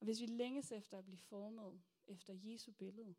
og 0.00 0.04
hvis 0.04 0.20
vi 0.20 0.26
længes 0.26 0.72
efter 0.72 0.98
at 0.98 1.04
blive 1.04 1.18
formet 1.18 1.82
efter 2.06 2.34
Jesu 2.34 2.72
billede, 2.72 3.14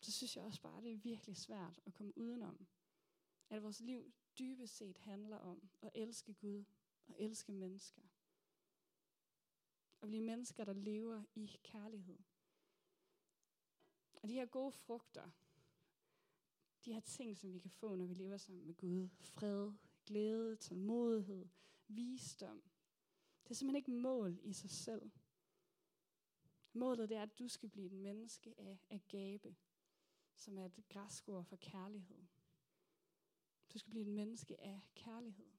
så 0.00 0.12
synes 0.12 0.36
jeg 0.36 0.44
også 0.44 0.60
bare, 0.62 0.78
at 0.78 0.82
det 0.82 0.92
er 0.92 0.96
virkelig 0.96 1.36
svært 1.36 1.80
at 1.86 1.94
komme 1.94 2.18
udenom, 2.18 2.66
at 3.50 3.62
vores 3.62 3.80
liv 3.80 4.12
dybest 4.38 4.76
set 4.76 4.98
handler 4.98 5.36
om 5.36 5.68
at 5.82 5.90
elske 5.94 6.34
Gud 6.34 6.64
og 7.06 7.14
elske 7.18 7.52
mennesker. 7.52 8.02
At 10.02 10.08
blive 10.08 10.22
mennesker, 10.22 10.64
der 10.64 10.72
lever 10.72 11.24
i 11.34 11.50
kærlighed. 11.62 12.18
Og 14.22 14.28
de 14.28 14.34
her 14.34 14.46
gode 14.46 14.72
frugter, 14.72 15.30
de 16.84 16.92
her 16.92 17.00
ting, 17.00 17.36
som 17.36 17.52
vi 17.52 17.58
kan 17.58 17.70
få, 17.70 17.96
når 17.96 18.06
vi 18.06 18.14
lever 18.14 18.36
sammen 18.36 18.66
med 18.66 18.74
Gud. 18.74 19.08
Fred, 19.20 19.72
glæde, 20.06 20.56
tålmodighed, 20.56 21.48
visdom. 21.88 22.62
Det 23.44 23.50
er 23.50 23.54
simpelthen 23.54 23.76
ikke 23.76 23.90
mål 23.90 24.38
i 24.42 24.52
sig 24.52 24.70
selv. 24.70 25.10
Målet 26.76 27.08
det 27.08 27.16
er, 27.16 27.22
at 27.22 27.38
du 27.38 27.48
skal 27.48 27.68
blive 27.68 27.86
et 27.86 27.92
menneske 27.92 28.54
af 28.58 28.78
agape, 28.90 29.56
som 30.34 30.58
er 30.58 30.64
et 30.64 30.84
græskord 30.88 31.44
for 31.44 31.56
kærlighed. 31.56 32.24
Du 33.72 33.78
skal 33.78 33.90
blive 33.90 34.02
et 34.02 34.12
menneske 34.12 34.60
af 34.60 34.80
kærlighed. 34.94 35.50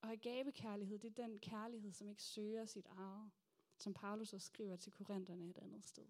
Og 0.00 0.10
agabekærlighed, 0.12 0.98
det 0.98 1.18
er 1.18 1.26
den 1.26 1.38
kærlighed, 1.38 1.92
som 1.92 2.08
ikke 2.08 2.22
søger 2.22 2.64
sit 2.66 2.86
eget, 2.86 3.30
som 3.78 3.94
Paulus 3.94 4.32
også 4.32 4.46
skriver 4.46 4.76
til 4.76 4.92
korinterne 4.92 5.50
et 5.50 5.58
andet 5.58 5.84
sted. 5.84 6.06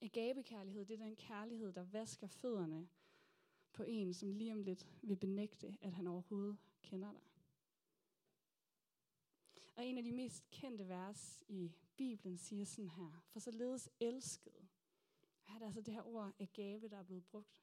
Agabekærlighed, 0.00 0.84
det 0.84 0.94
er 0.94 1.04
den 1.04 1.16
kærlighed, 1.16 1.72
der 1.72 1.82
vasker 1.82 2.26
fødderne 2.26 2.88
på 3.72 3.82
en, 3.82 4.14
som 4.14 4.32
lige 4.32 4.52
om 4.52 4.62
lidt 4.62 4.86
vil 5.02 5.16
benægte, 5.16 5.76
at 5.80 5.92
han 5.92 6.06
overhovedet 6.06 6.58
kender 6.82 7.12
dig. 7.12 7.29
Og 9.80 9.86
en 9.86 9.98
af 9.98 10.04
de 10.04 10.12
mest 10.12 10.50
kendte 10.50 10.88
vers 10.88 11.42
i 11.48 11.72
Bibelen 11.96 12.38
siger 12.38 12.64
sådan 12.64 12.90
her, 12.90 13.22
for 13.26 13.40
således 13.40 13.88
elskede. 14.00 14.68
Her 15.42 15.54
er 15.54 15.58
det 15.58 15.66
altså 15.66 15.80
det 15.80 15.94
her 15.94 16.06
ord 16.06 16.32
agave, 16.38 16.88
der 16.88 16.98
er 16.98 17.02
blevet 17.02 17.24
brugt. 17.24 17.62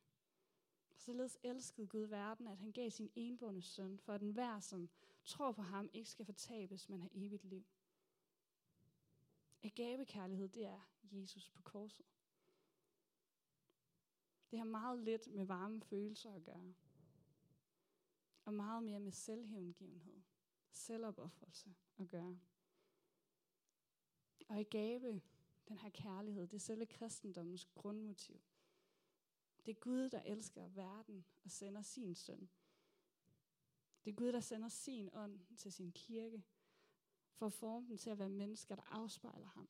Således 0.96 1.38
elskede 1.44 1.88
Gud 1.88 2.06
verden, 2.06 2.48
at 2.48 2.58
han 2.58 2.72
gav 2.72 2.90
sin 2.90 3.12
enbårne 3.16 3.62
søn, 3.62 4.00
for 4.00 4.14
at 4.14 4.22
enhver, 4.22 4.60
som 4.60 4.90
tror 5.24 5.52
på 5.52 5.62
ham, 5.62 5.90
ikke 5.94 6.10
skal 6.10 6.26
fortabes, 6.26 6.90
men 6.90 7.00
have 7.00 7.16
evigt 7.16 7.44
liv. 7.44 7.66
Agavekærlighed, 9.64 10.50
det 10.50 10.66
er 10.66 10.90
Jesus 11.12 11.50
på 11.50 11.62
korset. 11.62 12.06
Det 14.52 14.60
har 14.60 14.66
meget 14.66 15.00
lidt 15.00 15.28
med 15.28 15.46
varme 15.46 15.82
følelser 15.82 16.34
at 16.34 16.44
gøre. 16.44 16.74
Og 18.46 18.54
meget 18.54 18.84
mere 18.84 19.00
med 19.00 19.12
selvhævngivenhed, 19.12 20.22
selvopoffrelse 20.78 21.76
at 22.00 22.10
gøre. 22.10 22.40
Og 24.50 24.58
agabe, 24.58 25.22
den 25.68 25.78
her 25.78 25.90
kærlighed, 25.90 26.48
det 26.48 26.56
er 26.56 26.60
selve 26.60 26.86
kristendommens 26.86 27.66
grundmotiv. 27.66 28.42
Det 29.66 29.72
er 29.72 29.80
Gud, 29.80 30.10
der 30.10 30.22
elsker 30.22 30.68
verden 30.68 31.26
og 31.44 31.52
sender 31.52 31.82
sin 31.82 32.16
søn. 32.16 32.50
Det 34.06 34.12
er 34.12 34.16
Gud, 34.16 34.32
der 34.32 34.40
sender 34.40 34.70
sin 34.70 35.10
ånd 35.14 35.40
til 35.58 35.74
sin 35.74 35.92
kirke, 35.92 36.44
for 37.32 37.46
at 37.46 37.54
forme 37.54 37.88
dem 37.88 37.98
til 37.98 38.10
at 38.10 38.20
være 38.20 38.30
mennesker, 38.30 38.76
der 38.76 38.84
afspejler 38.84 39.48
ham. 39.48 39.70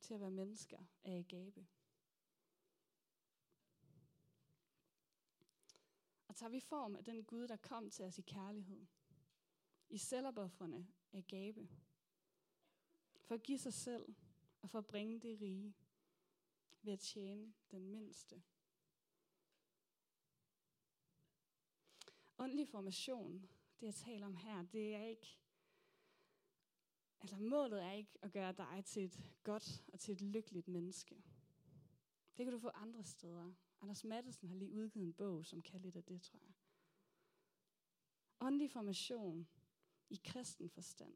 Til 0.00 0.14
at 0.14 0.20
være 0.20 0.30
mennesker 0.30 0.78
af 1.04 1.18
agabe. 1.18 1.66
Og 6.28 6.36
tager 6.36 6.50
vi 6.50 6.60
form 6.60 6.96
af 6.96 7.04
den 7.04 7.24
Gud, 7.24 7.48
der 7.48 7.56
kom 7.56 7.90
til 7.90 8.04
os 8.04 8.18
i 8.18 8.22
kærlighed. 8.22 8.86
I 9.90 9.98
selvopoffrene 9.98 10.86
af 11.12 11.26
gabe. 11.26 11.68
For 13.22 13.34
at 13.34 13.42
give 13.42 13.58
sig 13.58 13.72
selv 13.72 14.14
og 14.62 14.70
for 14.70 14.78
at 14.78 14.86
bringe 14.86 15.20
det 15.20 15.40
rige 15.40 15.74
ved 16.82 16.92
at 16.92 17.00
tjene 17.00 17.54
den 17.70 17.86
mindste. 17.86 18.42
Åndelig 22.38 22.68
formation, 22.68 23.48
det 23.80 23.86
jeg 23.86 23.94
taler 23.94 24.26
om 24.26 24.36
her, 24.36 24.62
det 24.62 24.94
er 24.94 25.04
ikke, 25.04 25.38
altså 27.20 27.36
målet 27.36 27.82
er 27.82 27.92
ikke 27.92 28.18
at 28.22 28.32
gøre 28.32 28.52
dig 28.52 28.82
til 28.84 29.04
et 29.04 29.20
godt 29.42 29.84
og 29.92 30.00
til 30.00 30.12
et 30.12 30.20
lykkeligt 30.20 30.68
menneske. 30.68 31.22
Det 32.36 32.44
kan 32.44 32.52
du 32.52 32.58
få 32.58 32.68
andre 32.68 33.04
steder. 33.04 33.52
Anders 33.80 34.04
Mattesen 34.04 34.48
har 34.48 34.56
lige 34.56 34.72
udgivet 34.72 35.06
en 35.06 35.14
bog, 35.14 35.46
som 35.46 35.62
kan 35.62 35.80
lidt 35.80 35.96
af 35.96 36.04
det, 36.04 36.22
tror 36.22 36.40
jeg. 36.42 36.54
Åndelig 38.40 38.70
formation 38.70 39.48
i 40.10 40.20
kristen 40.24 40.70
forstand. 40.70 41.14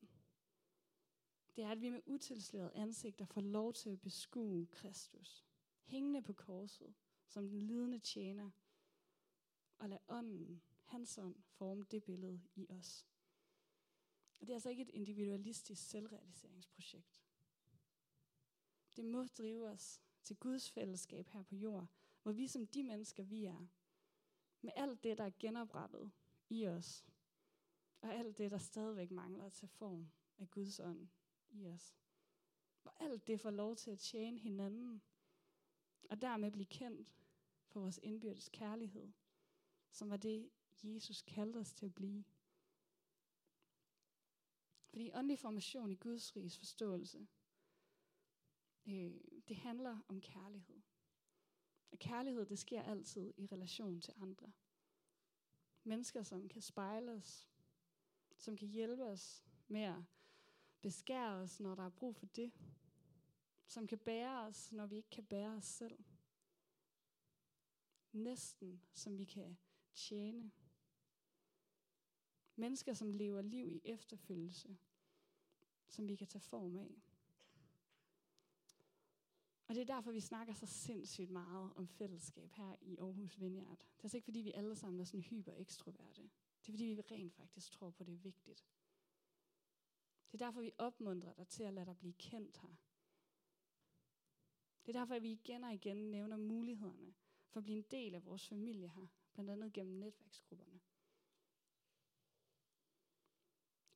Det 1.57 1.64
er, 1.64 1.70
at 1.70 1.81
vi 1.81 1.88
med 1.88 2.00
utilsløret 2.07 2.72
ansigter 2.74 3.24
får 3.24 3.40
lov 3.40 3.72
til 3.72 3.90
at 3.90 4.00
beskue 4.00 4.66
Kristus. 4.66 5.44
Hængende 5.85 6.22
på 6.22 6.33
korset, 6.33 6.94
som 7.26 7.48
den 7.48 7.62
lidende 7.62 7.98
tjener. 7.98 8.50
Og 9.79 9.88
lade 9.88 10.00
ånden, 10.09 10.62
hans 10.85 11.18
ånd, 11.18 11.37
forme 11.48 11.85
det 11.90 12.05
billede 12.05 12.42
i 12.55 12.66
os. 12.70 13.07
Og 14.40 14.46
det 14.46 14.53
er 14.53 14.57
altså 14.57 14.68
ikke 14.68 14.83
et 14.83 14.88
individualistisk 14.88 15.90
selvrealiseringsprojekt. 15.90 17.22
Det 18.96 19.05
må 19.05 19.24
drive 19.24 19.68
os 19.68 20.00
til 20.24 20.37
Guds 20.37 20.70
fællesskab 20.70 21.29
her 21.29 21.42
på 21.42 21.55
jord, 21.55 21.87
hvor 22.22 22.33
vi 22.33 22.48
som 22.48 22.66
de 22.66 22.83
mennesker, 22.83 23.22
vi 23.22 23.44
er, 23.44 23.66
med 24.61 24.72
alt 24.76 25.05
det, 25.05 25.18
der 25.18 25.24
er 25.24 25.31
genoprettet 25.38 26.11
i 26.48 26.66
os, 26.66 27.05
og 28.00 28.14
alt 28.14 28.38
det, 28.38 28.50
der 28.50 28.58
stadigvæk 28.58 29.10
mangler 29.10 29.44
at 29.44 29.52
tage 29.52 29.68
form 29.68 30.10
af 30.38 30.50
Guds 30.50 30.80
ånd 30.80 31.08
i 31.50 31.66
os. 31.66 31.96
Hvor 32.82 32.94
alt 33.00 33.26
det 33.26 33.40
får 33.40 33.50
lov 33.50 33.76
til 33.76 33.90
at 33.90 33.98
tjene 33.98 34.38
hinanden, 34.38 35.02
og 36.10 36.22
dermed 36.22 36.50
blive 36.50 36.66
kendt 36.66 37.16
for 37.68 37.80
vores 37.80 38.00
indbyrdes 38.02 38.48
kærlighed, 38.48 39.12
som 39.90 40.10
var 40.10 40.16
det, 40.16 40.50
Jesus 40.84 41.22
kaldte 41.22 41.56
os 41.56 41.72
til 41.72 41.86
at 41.86 41.94
blive. 41.94 42.24
Fordi 44.88 45.10
åndelig 45.14 45.38
formation 45.38 45.92
i 45.92 45.94
Guds 45.94 46.36
riges 46.36 46.58
forståelse, 46.58 47.26
øh, 48.86 49.20
det 49.48 49.56
handler 49.56 49.98
om 50.08 50.20
kærlighed. 50.20 50.80
Og 51.90 51.98
kærlighed, 51.98 52.46
det 52.46 52.58
sker 52.58 52.82
altid 52.82 53.34
i 53.36 53.46
relation 53.46 54.00
til 54.00 54.14
andre. 54.16 54.52
Mennesker, 55.84 56.22
som 56.22 56.48
kan 56.48 56.62
spejle 56.62 57.12
os, 57.12 57.49
som 58.40 58.57
kan 58.57 58.68
hjælpe 58.68 59.05
os 59.05 59.44
med 59.68 59.83
at 59.83 60.03
beskære 60.83 61.33
os, 61.33 61.61
når 61.61 61.74
der 61.74 61.83
er 61.83 61.90
brug 61.90 62.16
for 62.16 62.26
det. 62.26 62.53
Som 63.66 63.87
kan 63.87 63.98
bære 63.98 64.46
os, 64.46 64.72
når 64.72 64.87
vi 64.87 64.96
ikke 64.96 65.11
kan 65.11 65.24
bære 65.24 65.50
os 65.50 65.64
selv. 65.64 65.98
Næsten, 68.12 68.83
som 68.92 69.18
vi 69.18 69.24
kan 69.24 69.59
tjene. 69.94 70.50
Mennesker, 72.57 72.94
som 72.94 73.12
lever 73.12 73.42
liv 73.42 73.70
i 73.70 73.81
efterfølgelse, 73.85 74.79
som 75.88 76.09
vi 76.09 76.16
kan 76.16 76.26
tage 76.26 76.42
form 76.42 76.76
af. 76.76 77.03
Og 79.68 79.74
det 79.74 79.81
er 79.81 79.94
derfor, 79.94 80.12
vi 80.12 80.20
snakker 80.20 80.55
så 80.55 80.66
sindssygt 80.66 81.31
meget 81.31 81.72
om 81.76 81.88
fællesskab 81.88 82.53
her 82.53 82.76
i 82.83 82.96
Aarhus 82.98 83.40
Vineyard. 83.40 83.79
Det 83.79 83.98
er 83.98 84.03
altså 84.03 84.16
ikke, 84.16 84.24
fordi 84.24 84.40
vi 84.40 84.53
alle 84.53 84.76
sammen 84.76 85.00
er 85.00 85.05
sådan 85.05 85.22
hyper 85.22 85.53
ekstroverte. 85.53 86.31
Det 86.61 86.68
er, 86.68 86.73
fordi 86.73 86.85
vi 86.85 87.01
rent 87.01 87.35
faktisk 87.35 87.73
tror 87.73 87.90
på, 87.90 88.05
det 88.05 88.14
er 88.14 88.18
vigtigt. 88.18 88.66
Det 90.33 90.40
er 90.40 90.46
derfor, 90.46 90.61
vi 90.61 90.73
opmuntrer 90.79 91.33
dig 91.33 91.49
til 91.49 91.62
at 91.62 91.75
lade 91.75 91.87
dig 91.87 91.96
blive 91.96 92.12
kendt 92.12 92.57
her. 92.59 92.77
Det 94.87 94.96
er 94.96 95.01
derfor, 95.01 95.14
at 95.14 95.23
vi 95.23 95.33
igen 95.33 95.64
og 95.64 95.75
igen 95.75 96.11
nævner 96.11 96.37
mulighederne 96.37 97.14
for 97.49 97.61
at 97.61 97.64
blive 97.64 97.79
en 97.79 97.87
del 97.90 98.14
af 98.14 98.25
vores 98.25 98.49
familie 98.49 98.88
her, 98.88 99.07
blandt 99.33 99.51
andet 99.51 99.73
gennem 99.73 99.99
netværksgrupperne. 99.99 100.81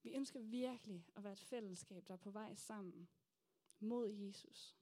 Vi 0.02 0.10
ønsker 0.10 0.40
virkelig 0.40 1.06
at 1.16 1.24
være 1.24 1.32
et 1.32 1.40
fællesskab, 1.40 2.08
der 2.08 2.14
er 2.14 2.18
på 2.18 2.30
vej 2.30 2.54
sammen 2.54 3.08
mod 3.78 4.08
Jesus. 4.08 4.76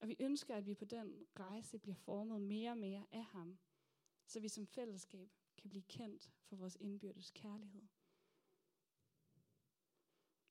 Og 0.00 0.08
vi 0.08 0.16
ønsker, 0.18 0.56
at 0.56 0.66
vi 0.66 0.74
på 0.74 0.84
den 0.84 1.26
rejse 1.38 1.78
bliver 1.78 1.94
formet 1.94 2.42
mere 2.42 2.70
og 2.70 2.78
mere 2.78 3.06
af 3.12 3.24
ham, 3.24 3.58
så 4.26 4.40
vi 4.40 4.48
som 4.48 4.66
fællesskab 4.66 5.30
kan 5.56 5.70
blive 5.70 5.82
kendt 5.82 6.30
for 6.44 6.56
vores 6.56 6.76
indbyrdes 6.80 7.30
kærlighed. 7.30 7.82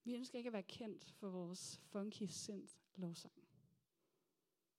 Vi 0.04 0.16
ønsker 0.16 0.38
ikke 0.38 0.48
at 0.48 0.54
være 0.54 0.64
kendt 0.64 1.06
for 1.12 1.30
vores 1.30 1.78
funky 1.78 2.28
synth 2.28 2.74
lovsang. 2.96 3.48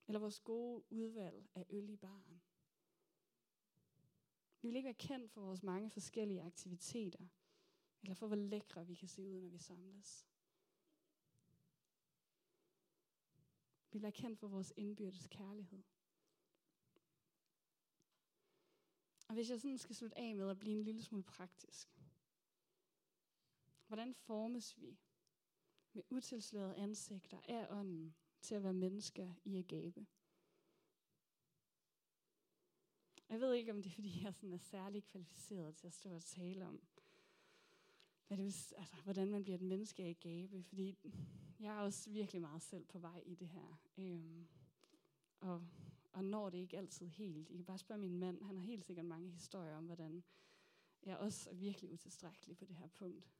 Eller 0.07 0.21
vores 0.21 0.41
gode 0.41 0.85
udvalg 0.91 1.49
af 1.55 1.67
øl 1.71 1.91
i 1.91 1.97
baren. 1.97 2.43
Vi 4.63 4.69
vil 4.69 4.77
ikke 4.77 4.87
være 4.87 4.95
kendt 4.95 5.31
for 5.31 5.41
vores 5.41 5.63
mange 5.63 5.91
forskellige 5.91 6.43
aktiviteter. 6.43 7.27
Eller 8.03 8.15
for 8.15 8.27
hvor 8.27 8.37
lækre 8.37 8.87
vi 8.87 8.95
kan 8.95 9.09
se 9.09 9.29
ud, 9.29 9.41
når 9.41 9.49
vi 9.49 9.59
samles. 9.59 10.27
Vi 13.91 13.99
vil 13.99 14.03
være 14.03 14.13
kendt 14.13 14.39
for 14.39 14.49
vores 14.49 14.73
indbyrdes 14.77 15.27
kærlighed. 15.27 15.83
Og 19.33 19.35
hvis 19.35 19.51
jeg 19.51 19.61
sådan 19.61 19.79
skal 19.79 19.97
slutte 19.97 20.18
af 20.18 20.37
med 20.37 20.51
at 20.51 20.59
blive 20.59 20.77
en 20.77 20.85
lille 20.85 21.03
smule 21.03 21.23
praktisk. 21.23 21.88
Hvordan 23.87 24.14
formes 24.14 24.81
vi 24.81 24.99
med 25.92 26.03
utilslørede 26.11 26.77
ansigter 26.77 27.40
af 27.49 27.66
ånden 27.71 28.14
til 28.40 28.55
at 28.55 28.62
være 28.62 28.73
mennesker 28.73 29.35
i 29.45 29.59
agape? 29.59 30.07
Jeg 33.29 33.40
ved 33.40 33.53
ikke, 33.55 33.73
om 33.73 33.83
det 33.83 33.90
er, 33.90 33.95
fordi 33.95 34.23
jeg 34.25 34.35
sådan 34.35 34.53
er 34.53 34.59
særlig 34.59 35.05
kvalificeret 35.05 35.77
til 35.77 35.87
at 35.87 35.95
stå 35.95 36.14
og 36.14 36.25
tale 36.25 36.66
om, 36.66 36.83
hvad 38.27 38.37
det 38.37 38.45
vil, 38.45 38.55
altså, 38.77 38.97
hvordan 39.05 39.31
man 39.31 39.42
bliver 39.42 39.57
et 39.57 39.62
menneske 39.62 40.03
i 40.03 40.11
agape, 40.11 40.62
fordi 40.62 40.97
jeg 41.61 41.77
er 41.77 41.81
også 41.81 42.11
virkelig 42.11 42.40
meget 42.40 42.62
selv 42.62 42.85
på 42.85 42.99
vej 42.99 43.23
i 43.27 43.35
det 43.35 43.49
her. 43.49 43.81
Øhm, 43.99 44.49
og 45.40 45.66
og 46.12 46.25
når 46.25 46.51
det 46.51 46.59
ikke 46.59 46.79
altid 46.79 47.07
helt. 47.07 47.51
I 47.51 47.57
kan 47.57 47.64
bare 47.64 47.79
spørge 47.79 48.01
min 48.01 48.18
mand, 48.18 48.42
han 48.42 48.57
har 48.57 48.64
helt 48.64 48.85
sikkert 48.85 49.07
mange 49.07 49.31
historier 49.31 49.77
om, 49.77 49.87
hvordan 49.87 50.25
jeg 51.03 51.18
også 51.18 51.51
er 51.51 51.55
virkelig 51.55 51.90
utilstrækkelig 51.90 52.57
på 52.57 52.64
det 52.64 52.77
her 52.77 52.88
punkt. 52.88 53.33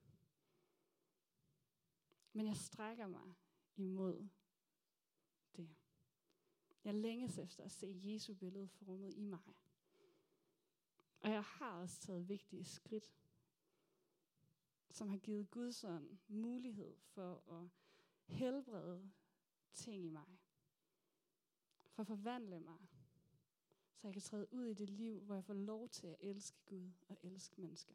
Men 2.32 2.46
jeg 2.46 2.56
strækker 2.56 3.06
mig 3.06 3.35
imod 3.76 4.28
det. 5.56 5.68
Jeg 6.85 6.94
længes 6.94 7.38
efter 7.38 7.64
at 7.64 7.72
se 7.72 8.00
Jesu 8.04 8.35
billede 8.35 8.68
formet 8.68 9.14
i 9.14 9.24
mig. 9.24 9.54
Og 11.20 11.30
jeg 11.30 11.42
har 11.44 11.80
også 11.80 12.00
taget 12.00 12.28
vigtige 12.28 12.64
skridt, 12.64 13.12
som 14.90 15.08
har 15.08 15.18
givet 15.18 15.50
Guds 15.50 15.85
ånd 15.85 16.18
mulighed 16.28 16.96
for 17.00 17.62
at 17.62 17.70
helbrede 18.26 19.12
ting 19.72 20.04
i 20.04 20.08
mig 20.08 20.41
for 21.92 22.02
at 22.02 22.07
forvandle 22.07 22.61
mig, 22.61 22.78
så 23.94 24.07
jeg 24.07 24.12
kan 24.12 24.22
træde 24.22 24.52
ud 24.52 24.66
i 24.66 24.74
det 24.74 24.90
liv, 24.90 25.20
hvor 25.20 25.35
jeg 25.35 25.44
får 25.44 25.55
lov 25.55 25.88
til 25.88 26.07
at 26.07 26.16
elske 26.20 26.59
Gud 26.66 26.90
og 27.09 27.16
elske 27.22 27.61
mennesker. 27.61 27.94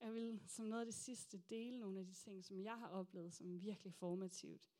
Jeg 0.00 0.14
vil 0.14 0.42
som 0.46 0.64
noget 0.64 0.80
af 0.80 0.86
det 0.86 0.94
sidste 0.94 1.38
dele 1.38 1.80
nogle 1.80 2.00
af 2.00 2.06
de 2.06 2.14
ting, 2.14 2.44
som 2.44 2.62
jeg 2.62 2.78
har 2.78 2.88
oplevet 2.88 3.34
som 3.34 3.62
virkelig 3.62 3.94
formativt 3.94 4.70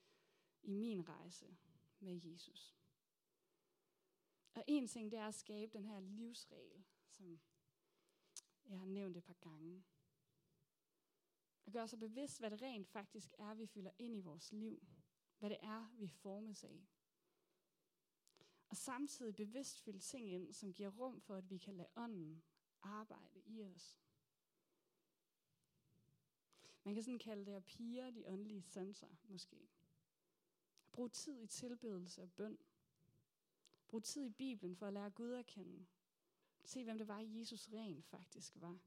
i 0.63 0.71
min 0.71 1.09
rejse 1.09 1.57
med 2.01 2.21
Jesus. 2.25 2.77
Og 4.55 4.65
en 4.67 4.89
ting, 4.89 5.11
det 5.11 5.19
er 5.19 5.29
at 5.29 5.35
skabe 5.35 5.73
den 5.73 5.85
her 5.85 6.01
livsregel, 6.01 6.85
som 7.09 7.41
jeg 8.69 8.79
har 8.79 8.87
nævnt 8.87 9.17
et 9.17 9.25
par 9.25 9.37
gange. 9.41 9.85
At 11.67 11.73
gøre 11.73 11.89
sig 11.89 11.99
bevidst, 11.99 12.39
hvad 12.39 12.51
det 12.51 12.63
rent 12.63 12.89
faktisk 12.89 13.33
er, 13.39 13.55
vi 13.55 13.67
fylder 13.67 13.91
ind 13.99 14.17
i 14.17 14.21
vores 14.21 14.53
liv 14.53 14.87
hvad 15.41 15.51
det 15.51 15.59
er, 15.63 15.95
vi 15.99 16.09
formes 16.09 16.65
af. 16.65 16.89
Og 18.69 18.77
samtidig 18.77 19.37
bevidst 19.37 19.81
fylde 19.81 19.99
ting 19.99 20.33
ind, 20.33 20.53
som 20.53 20.75
giver 20.75 20.89
rum 20.89 21.21
for, 21.21 21.37
at 21.37 21.51
vi 21.51 21.59
kan 21.59 21.75
lade 21.75 21.89
ånden 21.97 22.43
arbejde 22.83 23.43
i 23.47 23.65
os. 23.65 24.01
Man 26.85 26.95
kan 26.95 27.05
sådan 27.05 27.19
kalde 27.19 27.47
det 27.47 27.53
at 27.53 27.65
pige 27.65 28.13
de 28.13 28.29
åndelige 28.29 28.63
sanser, 28.63 29.09
måske. 29.25 29.69
Brug 30.93 31.13
tid 31.13 31.41
i 31.41 31.47
tilbedelse 31.47 32.23
og 32.23 32.33
bøn. 32.33 32.59
Brug 33.89 34.05
tid 34.05 34.25
i 34.25 34.31
Bibelen 34.31 34.77
for 34.77 34.87
at 34.87 34.93
lære 34.93 35.11
Gud 35.11 35.33
at 35.33 35.47
kende. 35.47 35.87
Se, 36.65 36.85
hvem 36.85 36.99
det 36.99 37.09
var, 37.09 37.21
Jesus 37.21 37.69
rent 37.73 38.07
faktisk 38.07 38.53
var. 38.57 38.79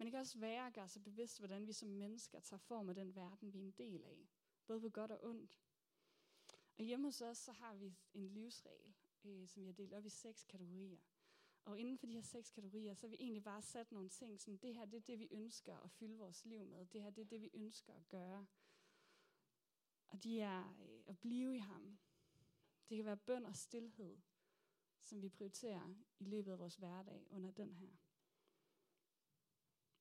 Men 0.00 0.06
det 0.06 0.12
kan 0.12 0.20
også 0.20 0.38
være 0.38 0.66
at 0.66 0.72
gøre 0.72 0.88
sig 0.88 1.02
bevidst, 1.02 1.38
hvordan 1.38 1.66
vi 1.66 1.72
som 1.72 1.88
mennesker 1.88 2.40
tager 2.40 2.58
form 2.58 2.88
af 2.88 2.94
den 2.94 3.14
verden, 3.14 3.52
vi 3.52 3.58
er 3.58 3.62
en 3.62 3.70
del 3.70 4.04
af. 4.04 4.28
Både 4.66 4.80
på 4.80 4.88
godt 4.88 5.10
og 5.10 5.24
ondt. 5.24 5.60
Og 6.78 6.84
hjemme 6.84 7.06
hos 7.06 7.20
os, 7.20 7.38
så 7.38 7.52
har 7.52 7.74
vi 7.74 7.96
en 8.14 8.28
livsregel, 8.28 8.94
øh, 9.24 9.48
som 9.48 9.62
vi 9.62 9.66
har 9.66 9.72
delt 9.72 9.92
op 9.92 10.06
i 10.06 10.08
seks 10.08 10.44
kategorier. 10.44 10.98
Og 11.64 11.78
inden 11.78 11.98
for 11.98 12.06
de 12.06 12.12
her 12.12 12.22
seks 12.22 12.50
kategorier, 12.50 12.94
så 12.94 13.06
har 13.06 13.08
vi 13.08 13.16
egentlig 13.20 13.44
bare 13.44 13.62
sat 13.62 13.92
nogle 13.92 14.08
ting, 14.08 14.40
sådan 14.40 14.56
det 14.56 14.74
her 14.74 14.84
det 14.84 14.96
er 14.96 15.00
det, 15.00 15.18
vi 15.18 15.28
ønsker 15.30 15.76
at 15.76 15.90
fylde 15.90 16.18
vores 16.18 16.44
liv 16.44 16.64
med. 16.64 16.86
Det 16.86 17.02
her 17.02 17.10
det 17.10 17.22
er 17.22 17.28
det, 17.28 17.40
vi 17.40 17.50
ønsker 17.54 17.94
at 17.94 18.08
gøre. 18.08 18.46
Og 20.08 20.22
de 20.22 20.40
er 20.40 20.76
øh, 20.82 21.02
at 21.06 21.18
blive 21.18 21.56
i 21.56 21.58
ham. 21.58 21.98
Det 22.88 22.96
kan 22.96 23.06
være 23.06 23.16
bøn 23.16 23.46
og 23.46 23.56
stillhed, 23.56 24.18
som 25.00 25.22
vi 25.22 25.28
prioriterer 25.28 25.94
i 26.18 26.24
løbet 26.24 26.52
af 26.52 26.58
vores 26.58 26.76
hverdag 26.76 27.26
under 27.30 27.50
den 27.50 27.74
her. 27.74 27.96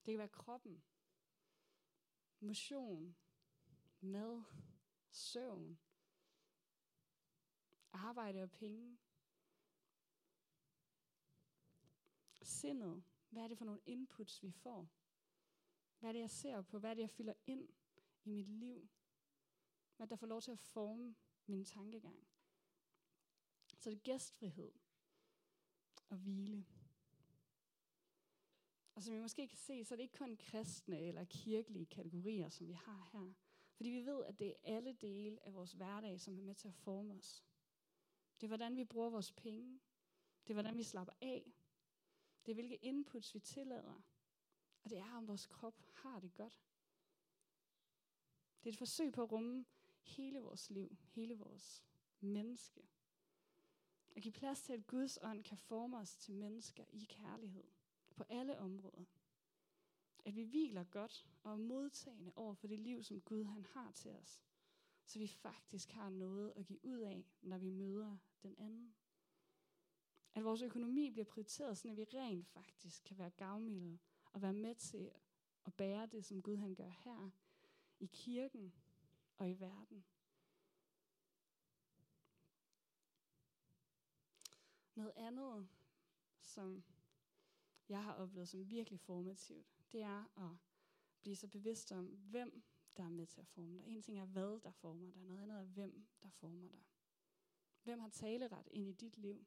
Det 0.10 0.14
kan 0.14 0.20
være 0.20 0.28
kroppen, 0.28 0.84
motion, 2.40 3.16
mad, 4.02 4.44
søvn, 5.10 5.80
arbejde 7.94 8.44
og 8.44 8.52
penge, 8.52 8.98
sindet. 12.42 13.04
Hvad 13.30 13.44
er 13.44 13.48
det 13.48 13.58
for 13.58 13.66
nogle 13.66 13.82
inputs, 13.86 14.44
vi 14.44 14.52
får? 14.52 14.90
Hvad 16.00 16.10
er 16.10 16.14
det, 16.14 16.20
jeg 16.20 16.32
ser 16.32 16.62
på? 16.62 16.80
Hvad 16.80 16.90
er 16.90 16.94
det, 16.94 17.02
jeg 17.02 17.10
fylder 17.10 17.34
ind 17.46 17.70
i 18.24 18.30
mit 18.30 18.48
liv? 18.48 18.90
Hvad 19.98 20.08
der 20.08 20.16
får 20.16 20.28
lov 20.28 20.42
til 20.42 20.52
at 20.52 20.60
forme 20.60 21.16
min 21.46 21.66
tankegang? 21.66 22.28
Så 23.78 23.90
det 23.90 23.98
er 23.98 24.02
gæstfrihed 24.04 24.72
og 26.10 26.18
hvile. 26.18 26.66
Og 29.00 29.04
som 29.04 29.14
I 29.14 29.20
måske 29.20 29.48
kan 29.48 29.58
se, 29.58 29.86
så 29.86 29.94
er 29.94 29.96
det 29.96 30.04
ikke 30.04 30.18
kun 30.18 30.38
kristne 30.38 31.00
eller 31.00 31.24
kirkelige 31.24 31.86
kategorier, 31.86 32.50
som 32.50 32.68
vi 32.68 32.74
har 32.74 33.10
her. 33.14 33.34
Fordi 33.76 33.90
vi 33.90 34.06
ved, 34.06 34.26
at 34.26 34.40
det 34.40 34.48
er 34.48 34.54
alle 34.64 34.94
dele 34.94 35.46
af 35.46 35.54
vores 35.54 35.72
hverdag, 35.72 36.22
som 36.22 36.38
er 36.38 36.42
med 36.42 36.56
til 36.56 36.68
at 36.68 36.74
forme 36.74 37.14
os. 37.14 37.46
Det 38.42 38.44
er, 38.44 38.48
hvordan 38.48 38.78
vi 38.78 38.84
bruger 38.84 39.10
vores 39.10 39.32
penge. 39.32 39.80
Det 40.44 40.50
er, 40.50 40.54
hvordan 40.54 40.78
vi 40.78 40.84
slapper 40.84 41.14
af. 41.22 41.52
Det 42.46 42.52
er, 42.52 42.54
hvilke 42.54 42.76
inputs 42.76 43.34
vi 43.34 43.40
tillader. 43.40 44.02
Og 44.84 44.90
det 44.90 44.98
er, 44.98 45.14
om 45.18 45.28
vores 45.28 45.46
krop 45.46 45.82
har 45.94 46.20
det 46.20 46.34
godt. 46.34 46.62
Det 48.64 48.70
er 48.70 48.74
et 48.74 48.78
forsøg 48.78 49.14
på 49.14 49.24
at 49.24 49.32
rumme 49.32 49.66
hele 50.02 50.40
vores 50.40 50.70
liv, 50.70 50.98
hele 51.02 51.38
vores 51.38 51.84
menneske. 52.20 52.90
At 54.16 54.22
give 54.22 54.34
plads 54.34 54.62
til, 54.62 54.74
at 54.74 54.88
Guds 54.88 55.20
ånd 55.22 55.44
kan 55.44 55.58
forme 55.58 55.98
os 55.98 56.18
til 56.18 56.36
mennesker 56.36 56.84
i 56.92 57.06
kærlighed 57.10 57.79
på 58.20 58.26
alle 58.30 58.60
områder. 58.60 59.06
At 60.26 60.36
vi 60.36 60.44
hviler 60.44 60.84
godt 60.84 61.28
og 61.44 61.52
er 61.52 61.58
modtagende 61.58 62.32
over 62.36 62.54
for 62.54 62.68
det 62.68 62.80
liv, 62.80 63.04
som 63.04 63.22
Gud 63.22 63.44
han 63.44 63.66
har 63.66 63.92
til 63.92 64.12
os. 64.12 64.42
Så 65.06 65.20
vi 65.20 65.28
faktisk 65.28 65.92
har 65.92 66.10
noget 66.10 66.54
at 66.56 66.66
give 66.66 66.86
ud 66.86 67.00
af, 67.00 67.26
når 67.42 67.58
vi 67.58 67.70
møder 67.70 68.18
den 68.44 68.56
anden. 68.58 68.96
At 70.34 70.44
vores 70.44 70.62
økonomi 70.62 71.10
bliver 71.10 71.26
prioriteret, 71.26 71.78
så 71.78 71.94
vi 71.94 72.04
rent 72.04 72.48
faktisk 72.48 73.04
kan 73.04 73.18
være 73.18 73.30
gavmilde 73.30 74.00
og 74.34 74.42
være 74.42 74.54
med 74.54 74.76
til 74.76 75.12
at 75.66 75.74
bære 75.74 76.06
det, 76.06 76.26
som 76.26 76.42
Gud 76.42 76.56
han 76.56 76.76
gør 76.76 76.90
her 76.90 77.30
i 78.00 78.06
kirken 78.06 78.74
og 79.38 79.50
i 79.50 79.60
verden. 79.60 80.06
Noget 84.96 85.14
andet, 85.16 85.68
som 86.42 86.84
jeg 87.90 88.04
har 88.04 88.14
oplevet 88.14 88.50
som 88.50 88.70
virkelig 88.70 89.00
formativt, 89.00 89.68
det 89.92 90.02
er 90.02 90.50
at 90.50 90.58
blive 91.22 91.36
så 91.36 91.48
bevidst 91.48 91.92
om, 91.92 92.06
hvem 92.06 92.64
der 92.98 93.04
er 93.04 93.10
med 93.10 93.26
til 93.26 93.42
at 93.42 93.48
forme 93.48 93.78
dig. 93.78 93.88
En 93.88 94.02
ting 94.02 94.20
er, 94.20 94.26
hvad 94.26 94.60
der 94.64 94.72
former 94.72 95.12
dig. 95.12 95.22
Noget 95.22 95.42
andet 95.42 95.58
er, 95.60 95.64
hvem 95.64 96.08
der 96.24 96.30
former 96.30 96.68
dig. 96.68 96.80
Hvem 97.84 98.00
har 98.00 98.10
taleret 98.10 98.68
ind 98.72 98.88
i 98.88 98.92
dit 98.92 99.18
liv? 99.18 99.46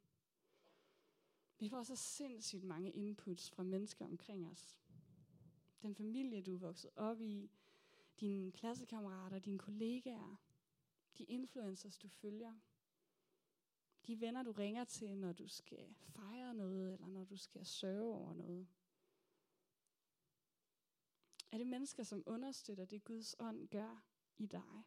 Vi 1.58 1.68
får 1.68 1.82
så 1.82 1.96
sindssygt 1.96 2.64
mange 2.64 2.90
inputs 2.90 3.50
fra 3.50 3.62
mennesker 3.62 4.04
omkring 4.04 4.46
os. 4.46 4.80
Den 5.82 5.94
familie, 5.94 6.42
du 6.42 6.54
er 6.54 6.58
vokset 6.58 6.90
op 6.96 7.20
i, 7.20 7.50
dine 8.20 8.52
klassekammerater, 8.52 9.38
dine 9.38 9.58
kollegaer, 9.58 10.36
de 11.18 11.24
influencers, 11.24 11.98
du 11.98 12.08
følger, 12.08 12.54
de 14.06 14.20
venner, 14.20 14.42
du 14.42 14.52
ringer 14.52 14.84
til, 14.84 15.16
når 15.16 15.32
du 15.32 15.48
skal 15.48 15.94
fejre 15.98 16.54
noget, 16.54 16.92
eller 16.92 17.06
når 17.06 17.24
du 17.24 17.36
skal 17.36 17.66
sørge 17.66 18.14
over 18.14 18.34
noget. 18.34 18.66
Er 21.52 21.58
det 21.58 21.66
mennesker, 21.66 22.02
som 22.02 22.22
understøtter 22.26 22.84
det, 22.84 23.04
Guds 23.04 23.36
ånd 23.38 23.68
gør 23.68 24.04
i 24.38 24.46
dig? 24.46 24.82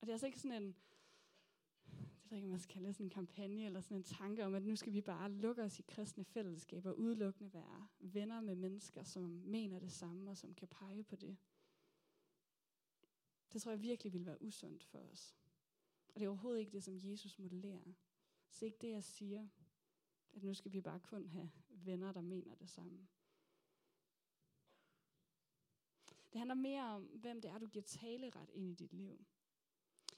Og 0.00 0.06
det 0.06 0.08
er 0.08 0.14
altså 0.14 0.26
ikke 0.26 0.40
sådan 0.40 0.62
en, 0.62 0.76
det 2.22 2.30
ved 2.30 2.36
ikke, 2.36 2.48
man 2.48 2.60
skal 2.60 2.72
kalde 2.72 2.92
sådan 2.92 3.06
en 3.06 3.10
kampagne, 3.10 3.64
eller 3.64 3.80
sådan 3.80 3.96
en 3.96 4.04
tanke 4.04 4.44
om, 4.44 4.54
at 4.54 4.62
nu 4.62 4.76
skal 4.76 4.92
vi 4.92 5.00
bare 5.00 5.32
lukke 5.32 5.62
os 5.62 5.78
i 5.78 5.82
kristne 5.82 6.24
fællesskaber, 6.24 6.90
og 6.90 6.98
udelukkende 6.98 7.52
være 7.52 7.88
venner 7.98 8.40
med 8.40 8.54
mennesker, 8.54 9.02
som 9.02 9.22
mener 9.22 9.78
det 9.78 9.92
samme, 9.92 10.30
og 10.30 10.36
som 10.36 10.54
kan 10.54 10.68
pege 10.68 11.04
på 11.04 11.16
det. 11.16 11.36
Det 13.52 13.62
tror 13.62 13.70
jeg 13.70 13.82
virkelig 13.82 14.12
vil 14.12 14.26
være 14.26 14.42
usundt 14.42 14.84
for 14.84 14.98
os. 14.98 15.36
Og 16.16 16.20
det 16.20 16.26
er 16.26 16.30
overhovedet 16.30 16.60
ikke 16.60 16.72
det, 16.72 16.84
som 16.84 16.98
Jesus 17.02 17.38
modellerer. 17.38 17.92
Så 18.50 18.64
ikke 18.64 18.78
det, 18.80 18.90
jeg 18.90 19.04
siger, 19.04 19.48
at 20.32 20.42
nu 20.42 20.54
skal 20.54 20.72
vi 20.72 20.80
bare 20.80 21.00
kun 21.00 21.26
have 21.26 21.50
venner, 21.68 22.12
der 22.12 22.20
mener 22.20 22.54
det 22.54 22.70
samme. 22.70 23.06
Det 26.32 26.38
handler 26.38 26.54
mere 26.54 26.82
om, 26.82 27.02
hvem 27.02 27.40
det 27.40 27.50
er, 27.50 27.58
du 27.58 27.66
giver 27.66 27.82
taleret 27.82 28.50
ind 28.54 28.70
i 28.70 28.74
dit 28.74 28.92
liv. 28.92 29.24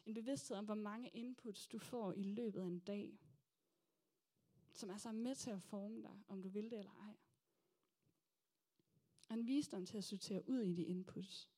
En 0.06 0.14
bevidsthed 0.14 0.56
om, 0.56 0.64
hvor 0.64 0.74
mange 0.74 1.08
inputs 1.08 1.66
du 1.66 1.78
får 1.78 2.12
i 2.12 2.22
løbet 2.22 2.60
af 2.60 2.66
en 2.66 2.78
dag, 2.78 3.18
som 4.72 4.90
altså 4.90 5.08
er 5.08 5.12
så 5.12 5.18
med 5.18 5.34
til 5.34 5.50
at 5.50 5.62
forme 5.62 6.02
dig, 6.02 6.22
om 6.28 6.42
du 6.42 6.48
vil 6.48 6.70
det 6.70 6.78
eller 6.78 6.94
ej. 7.00 7.16
Og 9.28 9.34
en 9.34 9.46
visdom 9.46 9.86
til 9.86 9.98
at 9.98 10.04
sortere 10.04 10.48
ud 10.48 10.60
i 10.60 10.74
de 10.74 10.84
inputs. 10.84 11.50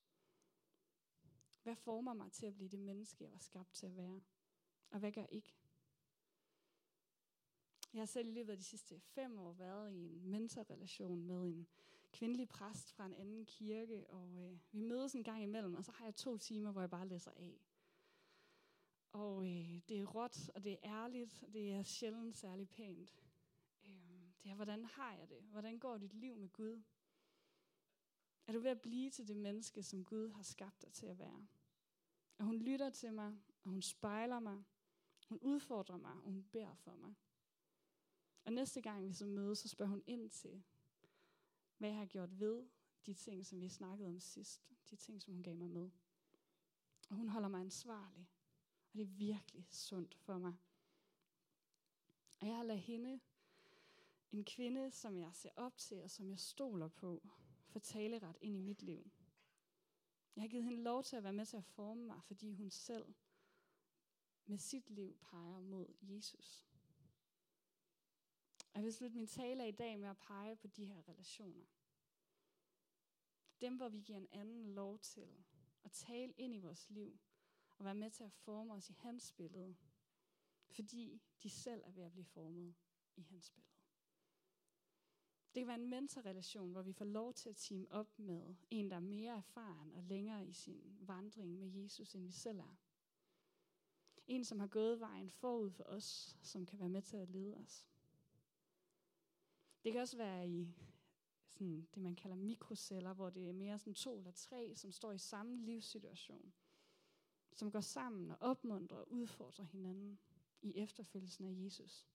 Hvad 1.63 1.77
former 1.77 2.15
mig 2.15 2.33
til 2.33 2.47
at 2.47 2.55
blive 2.55 2.69
det 2.69 2.79
menneske, 2.79 3.25
jeg 3.25 3.33
var 3.33 3.39
skabt 3.39 3.73
til 3.73 3.87
at 3.87 3.97
være? 3.97 4.21
Og 4.91 4.99
hvad 4.99 5.13
gør 5.13 5.27
ikke? 5.27 5.57
Jeg 7.93 8.01
har 8.01 8.07
selv 8.07 8.29
i 8.29 8.33
løbet 8.33 8.53
af 8.53 8.59
de 8.59 8.65
sidste 8.65 9.01
fem 9.01 9.39
år 9.39 9.53
været 9.53 9.93
i 9.93 10.05
en 10.05 10.31
mentorrelation 10.31 11.23
med 11.23 11.43
en 11.43 11.67
kvindelig 12.13 12.49
præst 12.49 12.93
fra 12.93 13.07
en 13.07 13.15
anden 13.15 13.47
kirke, 13.47 14.11
og 14.11 14.39
øh, 14.39 14.59
vi 14.73 14.81
mødes 14.81 15.15
en 15.15 15.25
gang 15.25 15.43
imellem, 15.43 15.75
og 15.75 15.85
så 15.85 15.93
har 15.93 16.05
jeg 16.05 16.15
to 16.15 16.39
timer, 16.39 16.73
hvor 16.73 16.81
jeg 16.81 16.91
bare 16.91 17.09
læser 17.09 17.31
af. 17.37 17.61
Og 19.13 19.45
øh, 19.45 19.81
det 19.89 20.01
er 20.01 20.05
råt, 20.05 20.51
og 20.55 20.65
det 20.65 20.73
er 20.73 20.79
ærligt, 20.83 21.43
og 21.43 21.53
det 21.53 21.73
er 21.73 21.83
sjældent 21.83 22.37
særlig 22.37 22.69
pænt. 22.69 23.25
Øh, 23.85 24.33
det 24.43 24.51
er, 24.51 24.55
hvordan 24.55 24.85
har 24.85 25.15
jeg 25.15 25.29
det? 25.29 25.43
Hvordan 25.43 25.79
går 25.79 25.99
dit 25.99 26.15
liv 26.15 26.37
med 26.37 26.49
Gud? 26.49 26.83
Er 28.51 28.55
du 28.55 28.61
ved 28.61 28.71
at 28.71 28.81
blive 28.81 29.11
til 29.11 29.29
det 29.29 29.37
menneske, 29.37 29.83
som 29.83 30.05
Gud 30.05 30.31
har 30.31 30.43
skabt 30.43 30.83
dig 30.83 30.93
til 30.93 31.07
at 31.07 31.19
være? 31.19 31.47
Og 32.39 32.45
hun 32.45 32.59
lytter 32.59 32.91
til 32.91 33.13
mig, 33.13 33.39
og 33.65 33.71
hun 33.71 33.83
spejler 33.83 34.41
mig, 34.41 34.65
hun 35.29 35.39
udfordrer 35.43 35.97
mig, 35.97 36.13
og 36.13 36.33
hun 36.33 36.45
beder 36.53 36.75
for 36.75 36.95
mig. 36.97 37.15
Og 38.45 38.53
næste 38.53 38.81
gang 38.81 39.09
vi 39.09 39.13
så 39.13 39.27
mødes, 39.27 39.59
så 39.59 39.69
spørger 39.69 39.91
hun 39.91 40.03
ind 40.07 40.31
til, 40.31 40.63
hvad 41.79 41.89
jeg 41.89 41.99
har 41.99 42.07
gjort 42.07 42.41
ved 42.41 42.67
de 43.07 43.15
ting, 43.15 43.47
som 43.47 43.61
vi 43.61 43.69
snakkede 43.69 44.09
om 44.09 44.21
sidst. 44.21 44.71
De 44.91 44.97
ting, 44.97 45.23
som 45.23 45.35
hun 45.35 45.43
gav 45.43 45.55
mig 45.55 45.71
med. 45.71 45.91
Og 47.11 47.17
hun 47.17 47.29
holder 47.29 47.49
mig 47.49 47.61
ansvarlig. 47.61 48.29
Og 48.93 48.99
det 48.99 49.03
er 49.03 49.07
virkelig 49.07 49.67
sundt 49.71 50.15
for 50.15 50.39
mig. 50.39 50.55
Og 52.41 52.47
jeg 52.47 52.57
har 52.57 52.63
ladet 52.63 52.83
hende, 52.83 53.21
en 54.33 54.45
kvinde, 54.45 54.91
som 54.91 55.19
jeg 55.19 55.31
ser 55.35 55.51
op 55.57 55.77
til, 55.77 56.03
og 56.03 56.11
som 56.11 56.31
jeg 56.31 56.39
stoler 56.39 56.89
på, 56.89 57.23
for 57.71 57.79
taleret 57.79 58.37
ind 58.41 58.57
i 58.57 58.61
mit 58.61 58.83
liv. 58.83 59.11
Jeg 60.37 60.43
har 60.43 60.49
givet 60.49 60.65
hende 60.65 60.83
lov 60.83 61.03
til 61.03 61.17
at 61.17 61.23
være 61.23 61.33
med 61.33 61.47
til 61.47 61.57
at 61.57 61.65
forme 61.65 62.07
mig, 62.07 62.23
fordi 62.25 62.53
hun 62.53 62.71
selv 62.71 63.15
med 64.47 64.59
sit 64.59 64.91
liv 64.91 65.17
peger 65.21 65.61
mod 65.61 65.95
Jesus. 66.03 66.67
Og 68.59 68.77
jeg 68.77 68.85
vil 68.85 68.95
slutte 68.95 69.17
min 69.17 69.27
tale 69.27 69.69
i 69.69 69.73
dag 69.73 69.99
med 69.99 70.09
at 70.09 70.19
pege 70.19 70.57
på 70.57 70.67
de 70.67 70.85
her 70.85 71.09
relationer. 71.09 71.67
Dem, 73.61 73.77
hvor 73.77 73.89
vi 73.89 74.01
giver 74.01 74.19
en 74.19 74.29
anden 74.33 74.75
lov 74.75 74.99
til 74.99 75.45
at 75.85 75.93
tale 75.93 76.33
ind 76.37 76.55
i 76.55 76.59
vores 76.59 76.91
liv, 76.91 77.19
og 77.79 77.85
være 77.85 77.95
med 77.95 78.11
til 78.11 78.25
at 78.25 78.33
forme 78.33 78.75
os 78.75 78.91
i 78.91 78.93
hans 78.93 79.33
billede, 79.33 79.77
fordi 80.71 81.23
de 81.43 81.51
selv 81.51 81.83
er 81.85 81.91
ved 81.91 82.03
at 82.03 82.13
blive 82.13 82.25
formet 82.25 82.75
i 83.17 83.23
hans 83.23 83.51
billede. 83.51 83.80
Det 85.55 85.61
kan 85.61 85.67
være 85.67 85.81
en 85.81 85.91
mentorrelation, 85.91 86.73
hvor 86.73 86.83
vi 86.83 86.93
får 86.93 87.05
lov 87.05 87.35
til 87.35 87.49
at 87.49 87.57
team 87.57 87.87
op 87.91 88.19
med 88.19 88.55
en, 88.71 88.91
der 88.91 88.97
er 88.97 89.01
mere 89.01 89.37
erfaren 89.37 89.93
og 89.93 90.03
længere 90.03 90.47
i 90.47 90.53
sin 90.53 90.97
vandring 91.01 91.59
med 91.59 91.69
Jesus, 91.69 92.15
end 92.15 92.25
vi 92.25 92.33
selv 92.33 92.59
er. 92.59 92.77
En, 94.27 94.45
som 94.45 94.61
har 94.61 94.67
gået 94.67 95.01
vejen 95.01 95.31
forud 95.31 95.71
for 95.71 95.85
os, 95.85 96.37
som 96.43 96.67
kan 96.67 96.79
være 96.79 96.89
med 96.89 97.03
til 97.03 97.17
at 97.17 97.31
lede 97.31 97.57
os. 97.57 97.87
Det 99.85 99.93
kan 99.93 100.01
også 100.01 100.17
være 100.17 100.49
i 100.49 100.75
sådan 101.47 101.89
det, 101.95 102.03
man 102.03 102.17
kalder 102.17 102.37
mikroceller, 102.37 103.13
hvor 103.13 103.31
det 103.31 103.49
er 103.49 103.53
mere 103.53 103.79
sådan 103.79 103.95
to 103.95 104.19
eller 104.19 104.33
tre, 104.33 104.73
som 104.77 104.93
står 104.93 105.13
i 105.13 105.19
samme 105.19 105.57
livssituation, 105.57 106.53
som 107.53 107.71
går 107.71 107.81
sammen 107.81 108.31
og 108.31 108.37
opmuntrer 108.41 108.99
og 108.99 109.13
udfordrer 109.13 109.65
hinanden 109.65 110.19
i 110.63 110.77
efterfølgelsen 110.77 111.45
af 111.45 111.65
Jesus. 111.65 112.07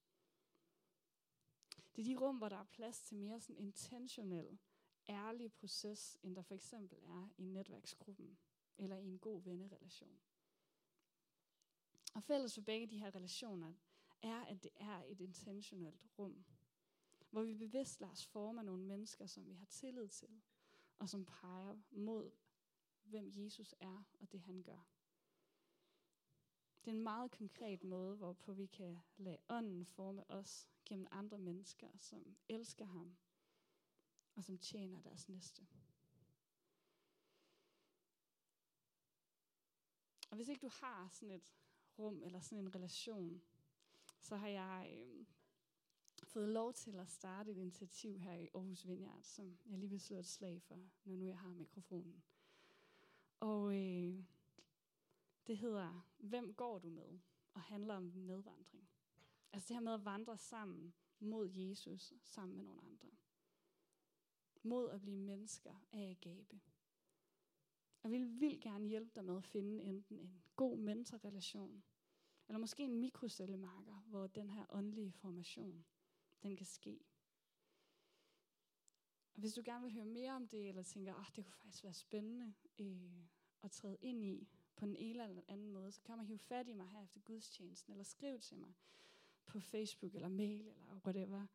Det 1.96 2.02
er 2.02 2.06
de 2.06 2.16
rum, 2.16 2.38
hvor 2.38 2.50
der 2.50 2.58
er 2.58 2.64
plads 2.64 3.02
til 3.02 3.18
mere 3.18 3.42
sådan 3.42 3.58
intentionel, 3.58 4.60
ærlig 5.10 5.54
proces, 5.54 6.18
end 6.24 6.36
der 6.36 6.42
for 6.42 6.56
eksempel 6.56 7.00
er 7.04 7.30
i 7.38 7.44
netværksgruppen 7.44 8.38
eller 8.78 8.98
i 8.98 9.06
en 9.06 9.20
god 9.20 9.42
vennerelation. 9.42 10.20
Og 12.14 12.24
fælles 12.24 12.54
for 12.54 12.62
begge 12.62 12.88
de 12.88 13.00
her 13.00 13.16
relationer 13.16 13.74
er, 14.22 14.42
at 14.42 14.64
det 14.64 14.72
er 14.76 15.04
et 15.08 15.22
intentionelt 15.22 16.06
rum, 16.20 16.46
hvor 17.30 17.44
vi 17.44 17.54
bevidst 17.54 18.02
lader 18.02 18.12
os 18.12 18.26
forme 18.26 18.64
nogle 18.64 18.84
mennesker, 18.84 19.26
som 19.26 19.46
vi 19.46 19.54
har 19.54 19.66
tillid 19.66 20.08
til, 20.08 20.42
og 21.00 21.10
som 21.10 21.26
peger 21.26 21.78
mod, 21.92 22.32
hvem 23.04 23.32
Jesus 23.36 23.76
er 23.80 24.04
og 24.20 24.32
det 24.32 24.42
han 24.42 24.64
gør. 24.64 24.88
Det 26.86 26.92
er 26.92 26.96
en 26.96 27.04
meget 27.04 27.32
konkret 27.32 27.84
måde, 27.84 28.16
hvorpå 28.16 28.54
vi 28.54 28.66
kan 28.66 28.98
lade 29.18 29.38
ånden 29.50 29.86
forme 29.86 30.32
os 30.32 30.70
gennem 30.86 31.08
andre 31.12 31.38
mennesker, 31.38 31.88
som 31.98 32.36
elsker 32.50 32.86
ham 32.86 33.18
og 34.36 34.44
som 34.44 34.58
tjener 34.58 35.02
deres 35.02 35.30
næste. 35.30 35.68
Og 40.30 40.36
hvis 40.36 40.48
ikke 40.48 40.62
du 40.62 40.72
har 40.74 41.10
sådan 41.12 41.32
et 41.32 41.54
rum 42.00 42.24
eller 42.24 42.40
sådan 42.40 42.58
en 42.58 42.76
relation, 42.76 43.42
så 44.20 44.36
har 44.36 44.48
jeg 44.48 44.98
øh, 45.00 45.26
fået 46.24 46.50
lov 46.50 46.74
til 46.74 47.00
at 47.00 47.10
starte 47.10 47.52
et 47.52 47.58
initiativ 47.58 48.20
her 48.20 48.34
i 48.34 48.50
Aarhus 48.54 48.88
Vineyard, 48.88 49.24
som 49.24 49.58
jeg 49.66 49.80
lige 49.80 49.90
vil 49.90 50.02
slå 50.02 50.18
et 50.18 50.26
slag 50.26 50.62
for, 50.62 50.90
når 51.04 51.16
nu 51.16 51.26
jeg 51.26 51.38
har 51.38 51.54
mikrofonen. 51.54 52.24
Og 53.40 53.76
øh, 53.76 54.24
det 55.48 55.58
hedder, 55.58 56.08
hvem 56.18 56.54
går 56.54 56.80
du 56.80 56.90
med? 56.90 57.20
Og 57.54 57.62
handler 57.62 57.96
om 57.96 58.04
medvandring. 58.04 58.85
Altså 59.56 59.68
det 59.68 59.76
her 59.76 59.82
med 59.82 59.94
at 59.94 60.06
vandre 60.06 60.38
sammen 60.38 60.94
mod 61.20 61.50
Jesus, 61.50 62.14
sammen 62.24 62.58
med 62.58 62.66
nogle 62.66 62.82
andre. 62.82 63.10
Mod 64.64 64.90
at 64.90 65.02
blive 65.02 65.18
mennesker 65.18 65.74
af 65.92 66.10
agape. 66.10 66.62
Og 68.04 68.12
vi 68.12 68.24
vil 68.24 68.62
gerne 68.62 68.88
hjælpe 68.88 69.12
dig 69.16 69.26
med 69.26 69.38
at 69.38 69.44
finde 69.44 69.84
enten 69.84 70.20
en 70.20 70.44
god 70.56 70.78
mentorrelation, 70.78 71.84
eller 72.48 72.60
måske 72.60 72.84
en 72.84 73.00
mikrocellemarker, 73.00 74.04
hvor 74.08 74.28
den 74.28 74.50
her 74.50 74.66
åndelige 74.70 75.12
formation, 75.12 75.86
den 76.44 76.56
kan 76.56 76.66
ske. 76.66 77.00
Og 79.34 79.40
hvis 79.40 79.54
du 79.54 79.62
gerne 79.66 79.84
vil 79.84 79.94
høre 79.94 80.06
mere 80.06 80.32
om 80.32 80.48
det, 80.48 80.70
eller 80.70 80.84
tænker, 80.84 81.14
at 81.14 81.20
oh, 81.20 81.26
det 81.36 81.46
kunne 81.46 81.54
faktisk 81.54 81.84
være 81.84 81.94
spændende 81.94 82.54
øh, 82.80 83.26
at 83.62 83.72
træde 83.72 83.98
ind 84.02 84.24
i 84.24 84.48
på 84.76 84.86
en 84.86 84.96
eller 84.96 85.42
anden 85.48 85.72
måde, 85.72 85.92
så 85.92 86.02
kan 86.02 86.18
man 86.18 86.26
hive 86.26 86.40
fat 86.40 86.68
i 86.68 86.74
mig 86.74 86.88
her 86.88 87.04
efter 87.04 87.20
gudstjenesten, 87.20 87.94
eller 87.94 88.04
skriv 88.04 88.40
til 88.40 88.58
mig 88.58 88.74
på 89.46 89.60
Facebook, 89.60 90.16
eller 90.16 90.30
mail, 90.30 90.68
eller 90.68 91.00
whatever. 91.06 91.48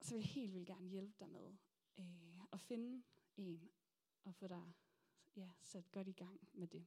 Så 0.00 0.14
vil 0.14 0.22
jeg 0.22 0.30
helt 0.30 0.54
vildt 0.54 0.66
gerne 0.66 0.88
hjælpe 0.88 1.14
dig 1.20 1.28
med 1.28 1.56
øh, 1.98 2.44
at 2.52 2.60
finde 2.60 3.02
en, 3.36 3.70
og 4.24 4.34
få 4.34 4.48
dig 4.48 4.72
ja, 5.36 5.50
sat 5.62 5.92
godt 5.92 6.08
i 6.08 6.12
gang 6.12 6.48
med 6.52 6.68
det. 6.68 6.86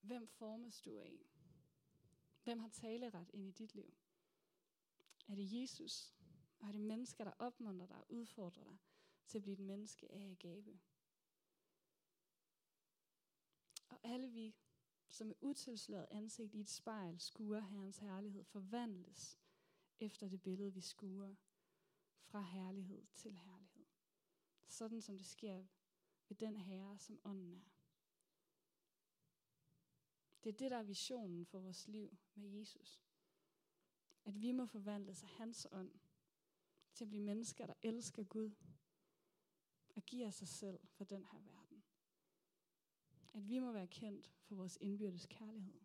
Hvem 0.00 0.26
formes 0.26 0.80
du 0.80 0.98
af? 0.98 1.26
Hvem 2.44 2.58
har 2.58 2.68
taleret 2.68 3.30
ind 3.32 3.48
i 3.48 3.50
dit 3.50 3.74
liv? 3.74 3.94
Er 5.28 5.34
det 5.34 5.60
Jesus? 5.60 6.14
Og 6.58 6.68
er 6.68 6.72
det 6.72 6.80
mennesker, 6.80 7.24
der 7.24 7.32
opmuntrer 7.38 7.86
dig 7.86 7.96
og 7.96 8.12
udfordrer 8.12 8.64
dig 8.64 8.78
til 9.26 9.38
at 9.38 9.42
blive 9.42 9.54
et 9.54 9.60
menneske 9.60 10.12
af 10.12 10.36
gave? 10.38 10.80
Og 13.88 13.98
alle 14.02 14.28
vi, 14.28 14.54
som 15.12 15.26
med 15.26 15.34
utilsløret 15.40 16.06
ansigt 16.10 16.54
i 16.54 16.60
et 16.60 16.68
spejl, 16.68 17.20
skuer 17.20 17.60
Herrens 17.60 17.98
herlighed, 17.98 18.44
forvandles 18.44 19.38
efter 20.00 20.28
det 20.28 20.42
billede, 20.42 20.74
vi 20.74 20.80
skuer 20.80 21.34
fra 22.22 22.40
herlighed 22.40 23.06
til 23.14 23.32
herlighed. 23.32 23.86
Sådan 24.66 25.02
som 25.02 25.16
det 25.16 25.26
sker 25.26 25.64
ved 26.28 26.36
den 26.36 26.56
herre, 26.56 26.98
som 26.98 27.20
ånden 27.24 27.54
er. 27.54 27.70
Det 30.44 30.48
er 30.48 30.58
det, 30.58 30.70
der 30.70 30.76
er 30.76 30.82
visionen 30.82 31.46
for 31.46 31.58
vores 31.58 31.88
liv 31.88 32.18
med 32.34 32.48
Jesus. 32.48 33.02
At 34.24 34.42
vi 34.42 34.52
må 34.52 34.66
forvandles 34.66 35.22
af 35.22 35.28
hans 35.28 35.68
ånd 35.72 35.92
til 36.94 37.04
at 37.04 37.08
blive 37.08 37.22
mennesker, 37.22 37.66
der 37.66 37.74
elsker 37.82 38.24
Gud 38.24 38.50
og 39.94 40.02
giver 40.02 40.30
sig 40.30 40.48
selv 40.48 40.80
for 40.88 41.04
den 41.04 41.24
her 41.24 41.40
verden. 41.40 41.71
At 43.32 43.48
vi 43.48 43.58
må 43.58 43.72
være 43.72 43.86
kendt 43.86 44.32
for 44.42 44.54
vores 44.54 44.78
indbyrdes 44.80 45.26
kærlighed. 45.26 45.80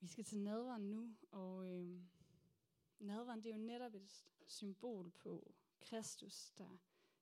Vi 0.00 0.08
skal 0.08 0.24
til 0.24 0.38
nadveren 0.38 0.90
nu, 0.90 1.16
og 1.30 1.66
øh, 1.66 2.00
nadveren 2.98 3.42
det 3.42 3.50
er 3.50 3.56
jo 3.56 3.62
netop 3.62 3.94
et 3.94 4.24
symbol 4.46 5.10
på 5.10 5.54
Kristus, 5.80 6.50
der 6.58 6.78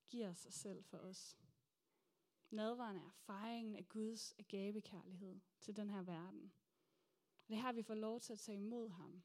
giver 0.09 0.33
sig 0.35 0.53
selv 0.53 0.85
for 0.85 0.99
os. 0.99 1.39
Nadveren 2.51 2.97
er 2.97 3.11
fejringen 3.11 3.77
af 3.77 3.89
Guds 3.89 4.35
agabekærlighed 4.39 5.41
til 5.61 5.77
den 5.77 5.91
her 5.91 6.03
verden. 6.03 6.53
Det 7.49 7.55
er 7.55 7.61
her, 7.61 7.73
vi 7.73 7.83
får 7.83 7.95
lov 7.95 8.21
til 8.21 8.33
at 8.33 8.39
tage 8.39 8.57
imod 8.57 8.89
ham. 8.89 9.23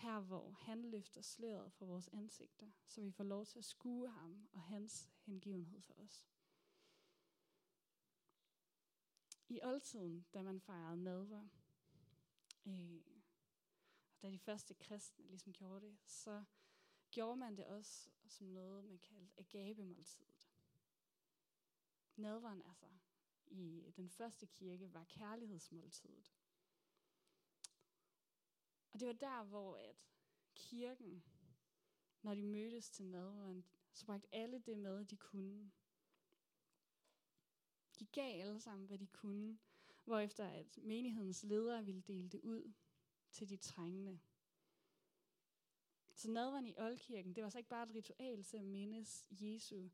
Her, 0.00 0.20
hvor 0.20 0.50
han 0.50 0.84
løfter 0.84 1.22
sløret 1.22 1.72
for 1.72 1.86
vores 1.86 2.08
ansigter, 2.08 2.70
så 2.86 3.00
vi 3.00 3.10
får 3.10 3.24
lov 3.24 3.46
til 3.46 3.58
at 3.58 3.64
skue 3.64 4.10
ham 4.10 4.48
og 4.52 4.62
hans 4.62 5.10
hengivenhed 5.20 5.80
for 5.80 5.94
os. 5.94 6.28
I 9.48 9.60
oldtiden, 9.62 10.26
da 10.34 10.42
man 10.42 10.60
fejrede 10.60 11.02
nadver, 11.02 11.48
øh, 12.66 13.00
da 14.22 14.30
de 14.30 14.38
første 14.38 14.74
kristne 14.74 15.26
ligesom 15.26 15.52
gjorde 15.52 15.86
det, 15.86 15.98
så 16.04 16.44
gjorde 17.10 17.36
man 17.36 17.56
det 17.56 17.66
også 17.66 18.10
som 18.28 18.46
noget, 18.46 18.84
man 18.84 18.98
kaldte 18.98 19.38
agabemåltidet. 19.38 20.50
Nadveren 22.16 22.62
altså 22.62 22.86
i 23.46 23.92
den 23.96 24.10
første 24.10 24.46
kirke 24.46 24.94
var 24.94 25.04
kærlighedsmåltidet. 25.04 26.32
Og 28.92 29.00
det 29.00 29.08
var 29.08 29.12
der, 29.12 29.44
hvor 29.44 29.76
at 29.76 29.96
kirken, 30.54 31.24
når 32.22 32.34
de 32.34 32.42
mødtes 32.42 32.90
til 32.90 33.04
nadveren, 33.04 33.64
så 33.92 34.06
bragte 34.06 34.34
alle 34.34 34.58
det 34.58 34.78
med, 34.78 35.04
de 35.04 35.16
kunne. 35.16 35.70
De 37.98 38.06
gav 38.06 38.40
alle 38.40 38.60
sammen, 38.60 38.86
hvad 38.86 38.98
de 38.98 39.06
kunne, 39.06 39.58
hvorefter 40.04 40.46
at 40.46 40.78
menighedens 40.82 41.42
ledere 41.42 41.84
ville 41.84 42.00
dele 42.00 42.28
det 42.28 42.40
ud 42.40 42.72
til 43.30 43.48
de 43.48 43.56
trængende. 43.56 44.20
Så 46.14 46.30
nadveren 46.30 46.66
i 46.66 46.74
Oldkirken, 46.78 47.34
det 47.34 47.44
var 47.44 47.50
så 47.50 47.58
ikke 47.58 47.70
bare 47.70 47.82
et 47.82 47.94
ritual 47.94 48.44
til 48.44 48.56
at 48.56 48.64
mindes 48.64 49.26
Jesu 49.30 49.88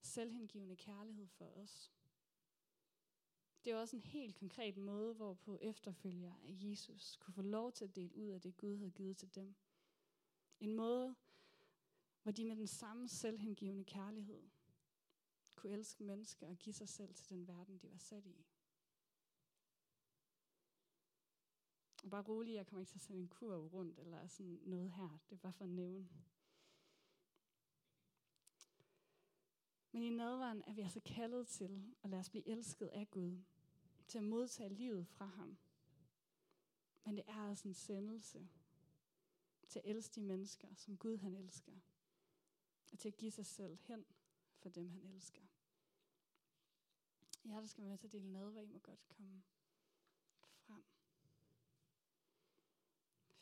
selvhengivende 0.00 0.76
kærlighed 0.76 1.28
for 1.28 1.44
os. 1.44 1.92
Det 3.64 3.72
er 3.72 3.76
også 3.76 3.96
en 3.96 4.02
helt 4.02 4.36
konkret 4.36 4.76
måde, 4.76 5.14
hvorpå 5.14 5.58
efterfølgere 5.60 6.36
af 6.42 6.56
Jesus 6.60 7.16
kunne 7.16 7.34
få 7.34 7.42
lov 7.42 7.72
til 7.72 7.84
at 7.84 7.96
dele 7.96 8.16
ud 8.16 8.28
af 8.28 8.40
det, 8.40 8.56
Gud 8.56 8.76
havde 8.76 8.90
givet 8.90 9.16
til 9.16 9.34
dem. 9.34 9.54
En 10.60 10.74
måde, 10.74 11.14
hvor 12.22 12.32
de 12.32 12.44
med 12.44 12.56
den 12.56 12.66
samme 12.66 13.08
selvhengivende 13.08 13.84
kærlighed 13.84 14.42
kunne 15.54 15.72
elske 15.72 16.04
mennesker 16.04 16.48
og 16.48 16.56
give 16.58 16.72
sig 16.72 16.88
selv 16.88 17.14
til 17.14 17.30
den 17.30 17.48
verden, 17.48 17.78
de 17.78 17.90
var 17.90 17.98
sat 17.98 18.26
i. 18.26 18.46
Og 22.04 22.10
bare 22.10 22.22
rolig, 22.22 22.54
jeg 22.54 22.66
kommer 22.66 22.80
ikke 22.80 22.90
til 22.90 22.98
at 22.98 23.02
sende 23.02 23.20
en 23.20 23.28
kurv 23.28 23.66
rundt 23.66 23.98
eller 23.98 24.26
sådan 24.26 24.60
noget 24.62 24.92
her. 24.92 25.18
Det 25.30 25.34
er 25.36 25.40
bare 25.40 25.52
for 25.52 25.64
at 25.64 25.70
nævne. 25.70 26.08
Men 29.92 30.02
i 30.02 30.10
nadvaren 30.10 30.62
er 30.66 30.72
vi 30.72 30.80
altså 30.80 31.00
kaldet 31.00 31.48
til 31.48 31.94
at 32.02 32.10
lade 32.10 32.20
os 32.20 32.30
blive 32.30 32.48
elsket 32.48 32.86
af 32.86 33.10
Gud. 33.10 33.38
Til 34.08 34.18
at 34.18 34.24
modtage 34.24 34.68
livet 34.68 35.06
fra 35.06 35.24
ham. 35.24 35.58
Men 37.04 37.16
det 37.16 37.24
er 37.26 37.48
altså 37.48 37.68
en 37.68 37.74
sendelse 37.74 38.48
til 39.68 39.78
at 39.78 39.84
elske 39.84 40.14
de 40.14 40.20
mennesker, 40.20 40.68
som 40.74 40.96
Gud 40.96 41.16
han 41.16 41.34
elsker. 41.34 41.72
Og 42.92 42.98
til 42.98 43.08
at 43.08 43.16
give 43.16 43.30
sig 43.30 43.46
selv 43.46 43.78
hen 43.80 44.04
for 44.58 44.68
dem, 44.68 44.88
han 44.88 45.02
elsker. 45.06 45.42
Ja, 47.44 47.54
der 47.54 47.66
skal 47.66 47.84
med 47.84 47.98
til 47.98 48.06
at 48.06 48.12
dele 48.12 48.32
nadver, 48.32 48.60
I 48.60 48.66
må 48.66 48.78
godt 48.78 49.08
komme 49.08 49.42
frem. 50.54 50.84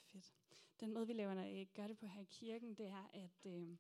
Fedt. 0.03 0.32
Den 0.80 0.92
måde, 0.92 1.07
vi 1.07 1.12
laver, 1.12 1.64
gør 1.74 1.86
det 1.86 1.98
på 1.98 2.07
her 2.07 2.20
i 2.20 2.28
kirken, 2.30 2.74
det 2.74 2.86
er, 2.86 3.11
at 3.12 3.46
øh, 3.46 3.76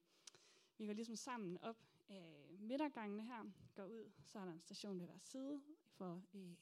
vi 0.78 0.86
går 0.86 0.92
ligesom 0.92 1.16
sammen 1.16 1.58
op 1.62 1.89
øh, 2.10 2.60
midtergangene 2.60 3.22
her, 3.22 3.50
går 3.74 3.84
ud, 3.84 4.10
så 4.24 4.38
er 4.38 4.44
der 4.44 4.52
en 4.52 4.60
station 4.60 5.00
ved 5.00 5.06
hver 5.06 5.18
side 5.18 5.62
for 5.86 6.22
øh, 6.34 6.56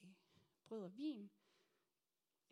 brød 0.67 0.85
og 0.85 0.97
vin, 0.97 1.31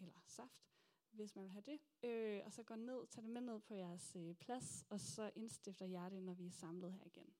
eller 0.01 0.20
saft. 0.26 0.66
hvis 1.11 1.34
man 1.34 1.44
vil 1.44 1.53
have 1.53 1.62
det. 1.66 1.80
Øh, 2.03 2.42
og 2.44 2.53
så 2.53 2.62
går 2.62 2.76
ned, 2.76 3.07
tager 3.07 3.22
det 3.22 3.30
med 3.30 3.40
ned 3.40 3.61
på 3.61 3.74
jeres 3.74 4.16
øh, 4.16 4.34
plads, 4.34 4.84
og 4.88 5.01
så 5.01 5.30
indstifter 5.34 5.86
jer 5.86 6.09
det, 6.09 6.22
når 6.22 6.34
vi 6.34 6.47
er 6.47 6.51
samlet 6.51 6.92
her 6.92 7.05
igen. 7.05 7.34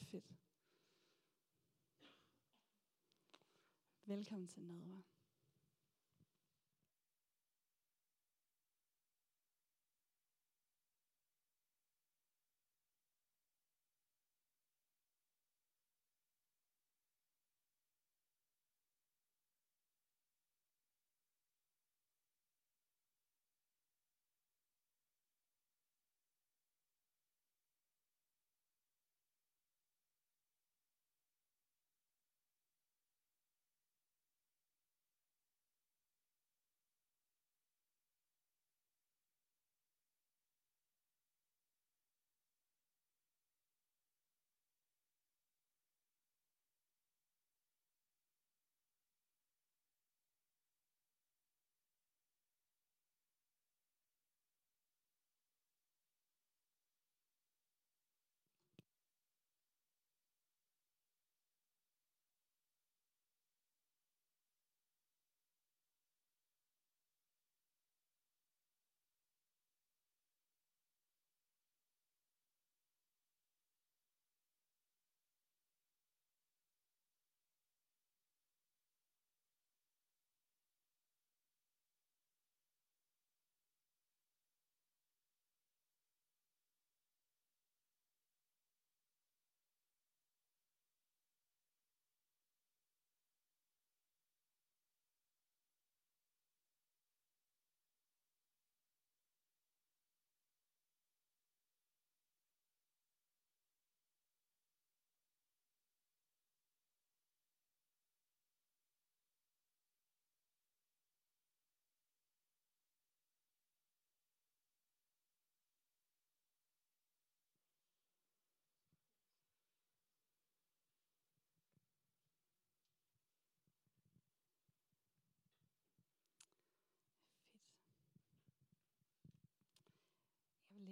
Ja, 0.00 0.04
fedt. 0.04 0.32
Velkommen 4.04 4.48
til 4.48 4.62
nadver. 4.62 5.02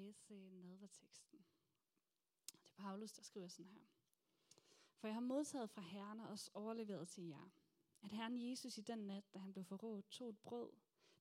Læse 0.07 0.35
øh, 0.35 0.65
nadverteksten. 0.65 1.39
Det 2.53 2.67
er 2.67 2.83
Paulus, 2.83 3.13
der 3.13 3.23
skriver 3.23 3.49
sådan 3.49 3.73
her. 3.73 3.87
For 4.97 5.09
jeg 5.09 5.15
har 5.15 5.21
modtaget 5.21 5.71
fra 5.71 5.83
Herren 5.83 6.21
og 6.21 6.29
også 6.29 6.51
overleveret 6.55 7.09
til 7.09 7.25
jer, 7.25 7.51
at 8.03 8.13
Herren 8.13 8.51
Jesus 8.51 8.79
i 8.79 8.81
den 8.81 8.99
nat, 8.99 9.35
da 9.35 9.39
han 9.39 9.53
blev 9.53 9.65
forrådt, 9.65 10.11
tog 10.11 10.29
et 10.29 10.39
brød, 10.39 10.73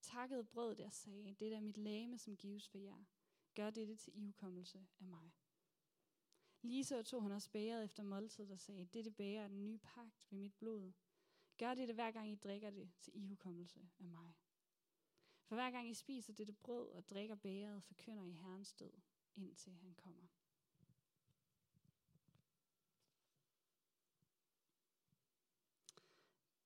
takkede 0.02 0.44
brødet 0.44 0.80
og 0.80 0.94
sagde, 0.94 1.34
det 1.40 1.54
er 1.54 1.60
mit 1.60 1.78
lame, 1.78 2.18
som 2.18 2.38
gives 2.38 2.70
for 2.70 2.78
jer. 2.78 3.04
Gør 3.56 3.70
dette 3.70 3.96
til 3.96 4.14
ihukommelse 4.16 4.88
af 5.00 5.06
mig. 5.06 5.32
Lige 6.62 6.86
så 6.86 7.04
tog 7.04 7.22
han 7.22 7.32
også 7.32 7.50
bæret 7.50 7.84
efter 7.84 8.04
måltid 8.04 8.52
og 8.52 8.60
sagde, 8.60 8.86
dette 8.86 9.12
bærer 9.12 9.44
er 9.44 9.48
den 9.48 9.64
nye 9.64 9.78
pagt 9.78 10.26
ved 10.30 10.40
mit 10.40 10.54
blod. 10.54 10.92
Gør 11.58 11.74
dette 11.74 11.94
hver 11.94 12.12
gang 12.12 12.32
I 12.32 12.36
drikker 12.36 12.70
det 12.70 12.92
til 13.02 13.16
ihukommelse 13.16 13.90
af 14.00 14.06
mig. 14.06 14.34
For 15.46 15.56
hver 15.56 15.72
gang 15.72 15.90
I 15.90 15.94
spiser 15.94 16.34
dette 16.34 16.54
brød 16.54 16.90
og 16.90 17.10
drikker 17.10 17.36
bæret, 17.36 17.84
forkynder 17.84 18.24
I 18.24 18.32
Herrens 18.32 18.74
død, 18.74 18.94
indtil 19.36 19.74
han 19.74 19.94
kommer. 19.96 20.28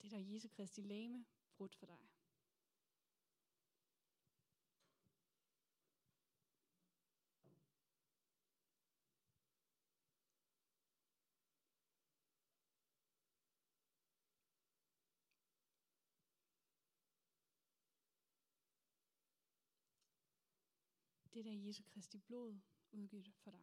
Det 0.02 0.14
er 0.14 0.18
der 0.18 0.34
Jesu 0.34 0.48
Kristi 0.48 0.82
læme 0.82 1.26
brudt 1.58 1.76
for 1.76 1.86
dig. 1.86 2.18
Det 21.40 21.46
der 21.46 21.68
Jesu 21.68 21.84
Kristi 21.84 22.18
blod 22.18 22.60
udgivet 22.92 23.34
for 23.36 23.52
dig. 23.52 23.60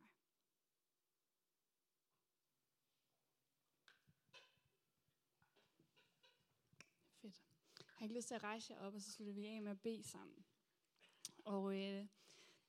Fedt. 7.20 7.42
Jeg 7.78 7.86
har 7.88 8.04
ikke 8.04 8.14
lyst 8.14 8.28
til 8.28 8.34
at 8.34 8.42
rejse 8.42 8.72
jer 8.72 8.80
op, 8.80 8.94
og 8.94 9.02
så 9.02 9.12
slutter 9.12 9.34
vi 9.34 9.46
af 9.46 9.62
med 9.62 9.70
at 9.70 9.80
bede 9.80 10.02
sammen. 10.02 10.44
Og 11.44 11.74
øh, 11.74 12.06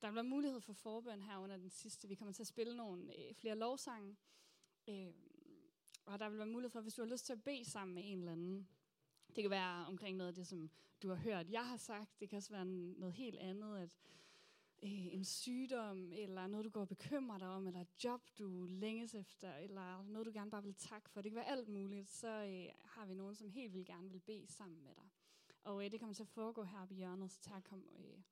der 0.02 0.10
bliver 0.10 0.22
mulighed 0.22 0.60
for 0.60 0.72
forbøn 0.72 1.22
her 1.22 1.38
under 1.38 1.56
den 1.56 1.70
sidste. 1.70 2.08
Vi 2.08 2.14
kommer 2.14 2.32
til 2.32 2.42
at 2.42 2.46
spille 2.46 2.76
nogle 2.76 3.18
øh, 3.18 3.34
flere 3.34 3.54
lovsange. 3.54 4.16
Øh, 4.88 5.12
og 6.04 6.18
der 6.18 6.28
vil 6.28 6.38
være 6.38 6.46
mulighed 6.46 6.70
for, 6.70 6.80
hvis 6.80 6.94
du 6.94 7.02
har 7.02 7.10
lyst 7.10 7.26
til 7.26 7.32
at 7.32 7.44
bede 7.44 7.64
sammen 7.64 7.94
med 7.94 8.02
en 8.06 8.18
eller 8.18 8.32
anden. 8.32 8.68
Det 9.36 9.44
kan 9.44 9.50
være 9.50 9.86
omkring 9.86 10.16
noget 10.16 10.28
af 10.28 10.34
det, 10.34 10.46
som 10.46 10.70
du 11.02 11.08
har 11.08 11.16
hørt, 11.16 11.50
jeg 11.50 11.68
har 11.68 11.76
sagt. 11.76 12.20
Det 12.20 12.28
kan 12.28 12.36
også 12.36 12.52
være 12.52 12.64
noget 12.64 13.14
helt 13.14 13.38
andet, 13.38 13.78
at 13.78 13.90
øh, 14.82 15.14
en 15.14 15.24
sygdom, 15.24 16.12
eller 16.12 16.46
noget, 16.46 16.64
du 16.64 16.70
går 16.70 16.80
og 16.80 16.88
bekymrer 16.88 17.38
dig 17.38 17.48
om, 17.48 17.66
eller 17.66 17.80
et 17.80 18.04
job, 18.04 18.22
du 18.38 18.66
længes 18.68 19.14
efter, 19.14 19.54
eller 19.56 20.02
noget, 20.02 20.26
du 20.26 20.32
gerne 20.32 20.50
bare 20.50 20.62
vil 20.62 20.74
takke 20.74 21.10
for. 21.10 21.22
Det 21.22 21.30
kan 21.30 21.36
være 21.36 21.48
alt 21.48 21.68
muligt. 21.68 22.10
Så 22.10 22.28
øh, 22.28 22.74
har 22.84 23.06
vi 23.06 23.14
nogen, 23.14 23.34
som 23.34 23.48
helt 23.48 23.74
vil 23.74 23.84
gerne 23.86 24.10
vil 24.10 24.20
bede 24.20 24.46
sammen 24.46 24.82
med 24.82 24.94
dig. 24.94 25.08
Og 25.64 25.84
øh, 25.84 25.90
det 25.90 26.00
kommer 26.00 26.14
til 26.14 26.22
at 26.22 26.28
foregå 26.28 26.62
her 26.62 26.86
på 26.86 26.94
hjørnet, 26.94 27.30
så 27.30 27.40
tak 27.40 27.64
kom, 27.64 27.88
øh, 27.98 28.22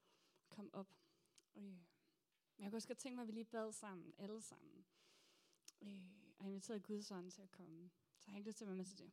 kom 0.49 0.71
op. 0.73 0.95
Øh. 1.57 1.63
Men 2.57 2.65
jeg 2.65 2.71
kunne 2.71 2.79
også 2.79 2.89
godt 2.89 2.99
tænke 2.99 3.15
mig, 3.17 3.23
at 3.23 3.29
vi 3.29 3.33
lige 3.33 3.45
bad 3.45 3.73
sammen, 3.73 4.15
alle 4.19 4.41
sammen. 4.41 4.85
Øh, 5.83 6.17
og 6.39 6.47
inviterede 6.47 6.81
Guds 6.81 7.11
ånd 7.11 7.31
til 7.31 7.43
at 7.43 7.51
komme. 7.51 7.91
Så 8.19 8.25
jeg 8.27 8.33
har 8.33 8.39
ikke 8.39 8.49
lyst 8.49 8.59
til 8.59 8.65
at 8.65 8.69
være 8.69 8.77
med 8.77 8.85
til 8.85 8.99
det. 8.99 9.13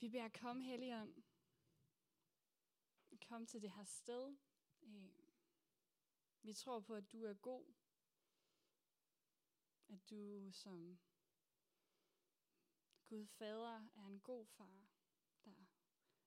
Vi 0.00 0.08
beder 0.08 0.28
kom 0.28 0.60
Helligånd. 0.60 1.14
Kom 3.28 3.46
til 3.46 3.62
det 3.62 3.70
her 3.70 3.84
sted. 3.84 4.36
Øh, 4.82 5.12
vi 6.42 6.54
tror 6.54 6.80
på, 6.80 6.94
at 6.94 7.12
du 7.12 7.24
er 7.24 7.34
god. 7.34 7.74
At 9.88 10.10
du 10.10 10.50
som 10.52 10.98
Gud 13.06 13.26
Fader 13.26 13.88
er 13.94 14.06
en 14.06 14.20
god 14.20 14.46
far, 14.46 14.88
der 15.44 15.54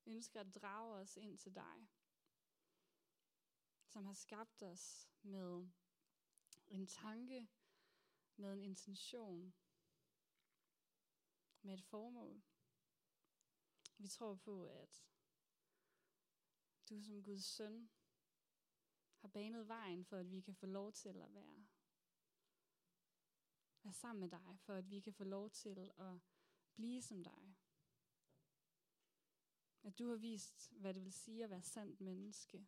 ønsker 0.06 0.40
at 0.40 0.54
drage 0.54 0.94
os 0.94 1.16
ind 1.16 1.38
til 1.38 1.54
dig. 1.54 1.88
Som 3.86 4.06
har 4.06 4.14
skabt 4.14 4.62
os 4.62 5.10
med 5.22 5.68
en 6.66 6.86
tanke, 6.86 7.48
med 8.36 8.52
en 8.52 8.62
intention, 8.62 9.54
med 11.62 11.74
et 11.74 11.82
formål. 11.82 12.42
Vi 13.98 14.08
tror 14.08 14.34
på, 14.34 14.66
at 14.66 15.06
du 16.88 17.02
som 17.02 17.22
Guds 17.22 17.44
søn 17.44 17.90
har 19.16 19.28
banet 19.28 19.68
vejen 19.68 20.04
for, 20.04 20.16
at 20.16 20.30
vi 20.30 20.40
kan 20.40 20.54
få 20.54 20.66
lov 20.66 20.92
til 20.92 21.08
at 21.08 21.34
være, 21.34 21.66
være 23.82 23.92
sammen 23.92 24.20
med 24.20 24.30
dig, 24.30 24.58
for 24.60 24.74
at 24.74 24.90
vi 24.90 25.00
kan 25.00 25.12
få 25.12 25.24
lov 25.24 25.50
til 25.50 25.92
at 25.98 26.20
blive 26.74 27.02
som 27.02 27.24
dig. 27.24 27.56
At 29.82 29.98
du 29.98 30.08
har 30.08 30.16
vist, 30.16 30.72
hvad 30.72 30.94
det 30.94 31.04
vil 31.04 31.12
sige 31.12 31.44
at 31.44 31.50
være 31.50 31.62
sandt 31.62 32.00
menneske. 32.00 32.66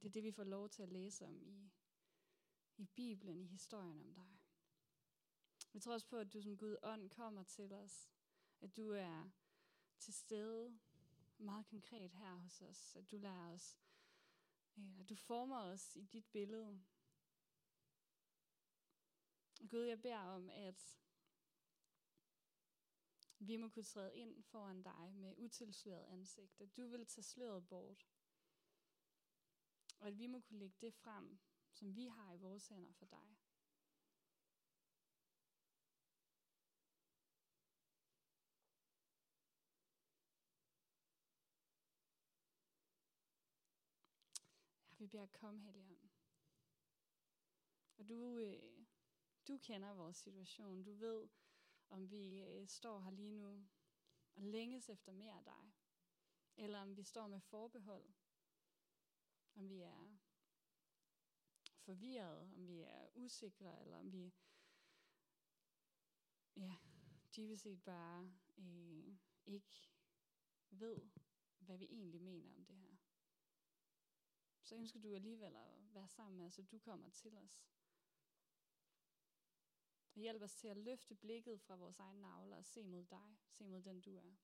Det 0.00 0.08
er 0.08 0.12
det, 0.12 0.22
vi 0.22 0.32
får 0.32 0.44
lov 0.44 0.68
til 0.68 0.82
at 0.82 0.92
læse 0.92 1.26
om 1.26 1.42
i, 1.42 1.70
i 2.76 2.84
Bibelen, 2.84 3.40
i 3.40 3.46
historien 3.46 4.00
om 4.00 4.14
dig. 4.14 4.38
Vi 5.72 5.80
tror 5.80 5.92
også 5.92 6.06
på, 6.06 6.16
at 6.16 6.32
du 6.32 6.40
som 6.40 6.58
Gud 6.58 6.76
ånd 6.82 7.10
kommer 7.10 7.42
til 7.42 7.72
os. 7.72 8.10
At 8.60 8.76
du 8.76 8.90
er 8.90 9.30
til 9.98 10.14
stede 10.14 10.78
meget 11.38 11.66
konkret 11.66 12.10
her 12.10 12.34
hos 12.34 12.62
os. 12.62 12.96
At 12.96 13.10
du 13.10 13.16
lærer 13.16 13.52
os, 13.52 13.78
øh, 14.76 15.00
at 15.00 15.08
du 15.08 15.14
former 15.14 15.60
os 15.60 15.96
i 15.96 16.04
dit 16.04 16.26
billede. 16.26 16.84
Gud, 19.68 19.82
jeg 19.82 20.02
beder 20.02 20.18
om, 20.18 20.50
at 20.50 20.98
vi 23.38 23.56
må 23.56 23.68
kunne 23.68 23.84
træde 23.84 24.16
ind 24.16 24.42
foran 24.42 24.82
dig 24.82 25.14
med 25.14 25.34
utilsløret 25.36 26.04
ansigt. 26.04 26.60
At 26.60 26.76
du 26.76 26.88
vil 26.88 27.06
tage 27.06 27.22
sløret 27.22 27.68
bort. 27.68 28.06
Og 29.98 30.08
at 30.08 30.18
vi 30.18 30.26
må 30.26 30.40
kunne 30.40 30.58
lægge 30.58 30.76
det 30.80 30.94
frem, 30.94 31.38
som 31.72 31.96
vi 31.96 32.06
har 32.06 32.32
i 32.32 32.36
vores 32.36 32.68
hænder 32.68 32.92
for 32.92 33.06
dig. 33.06 33.36
Vi 45.06 45.10
beder 45.10 45.26
kom, 45.26 45.58
Helligånd. 45.60 46.10
Og 47.96 48.08
du, 48.08 48.38
øh, 48.38 48.86
du 49.48 49.58
kender 49.58 49.94
vores 49.94 50.16
situation. 50.16 50.84
Du 50.84 50.94
ved, 50.94 51.28
om 51.88 52.10
vi 52.10 52.40
øh, 52.40 52.68
står 52.68 53.00
her 53.00 53.10
lige 53.10 53.30
nu 53.30 53.66
og 54.34 54.42
længes 54.42 54.88
efter 54.88 55.12
mere 55.12 55.38
af 55.38 55.44
dig. 55.44 55.72
Eller 56.56 56.78
om 56.78 56.96
vi 56.96 57.02
står 57.02 57.26
med 57.26 57.40
forbehold. 57.40 58.14
Om 59.54 59.68
vi 59.68 59.80
er 59.80 60.16
forvirret, 61.78 62.52
om 62.56 62.68
vi 62.68 62.80
er 62.80 63.08
usikre, 63.14 63.82
eller 63.82 63.96
om 63.96 64.12
vi 64.12 64.34
ja, 66.56 66.76
dybest 67.36 67.62
set 67.62 67.82
bare 67.84 68.32
øh, 68.58 69.16
ikke 69.46 69.90
ved, 70.70 71.00
hvad 71.58 71.78
vi 71.78 71.84
egentlig 71.84 72.22
mener 72.22 72.54
om 72.54 72.64
det 72.64 72.76
her. 72.76 72.85
Så 74.66 74.74
ønsker 74.74 75.00
du 75.00 75.14
alligevel 75.14 75.56
at 75.56 75.94
være 75.94 76.08
sammen 76.08 76.38
med 76.38 76.46
os, 76.46 76.58
og 76.58 76.70
du 76.70 76.78
kommer 76.78 77.08
til 77.08 77.38
os. 77.38 77.66
Og 80.14 80.20
hjælp 80.20 80.42
os 80.42 80.54
til 80.54 80.68
at 80.68 80.76
løfte 80.76 81.14
blikket 81.14 81.60
fra 81.60 81.76
vores 81.76 81.98
egne 81.98 82.20
navler 82.20 82.56
og 82.56 82.64
se 82.64 82.82
mod 82.82 83.04
dig, 83.04 83.36
se 83.48 83.66
mod 83.66 83.82
den 83.82 84.00
du 84.00 84.16
er. 84.16 84.36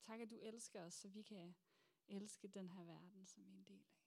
Tak, 0.00 0.20
at 0.20 0.30
du 0.30 0.38
elsker 0.38 0.82
os, 0.82 0.94
så 0.94 1.08
vi 1.08 1.22
kan 1.22 1.54
elske 2.08 2.48
den 2.48 2.68
her 2.68 2.84
verden, 2.84 3.26
som 3.26 3.46
vi 3.46 3.52
er 3.52 3.56
en 3.56 3.64
del 3.64 3.84
af. 3.88 4.03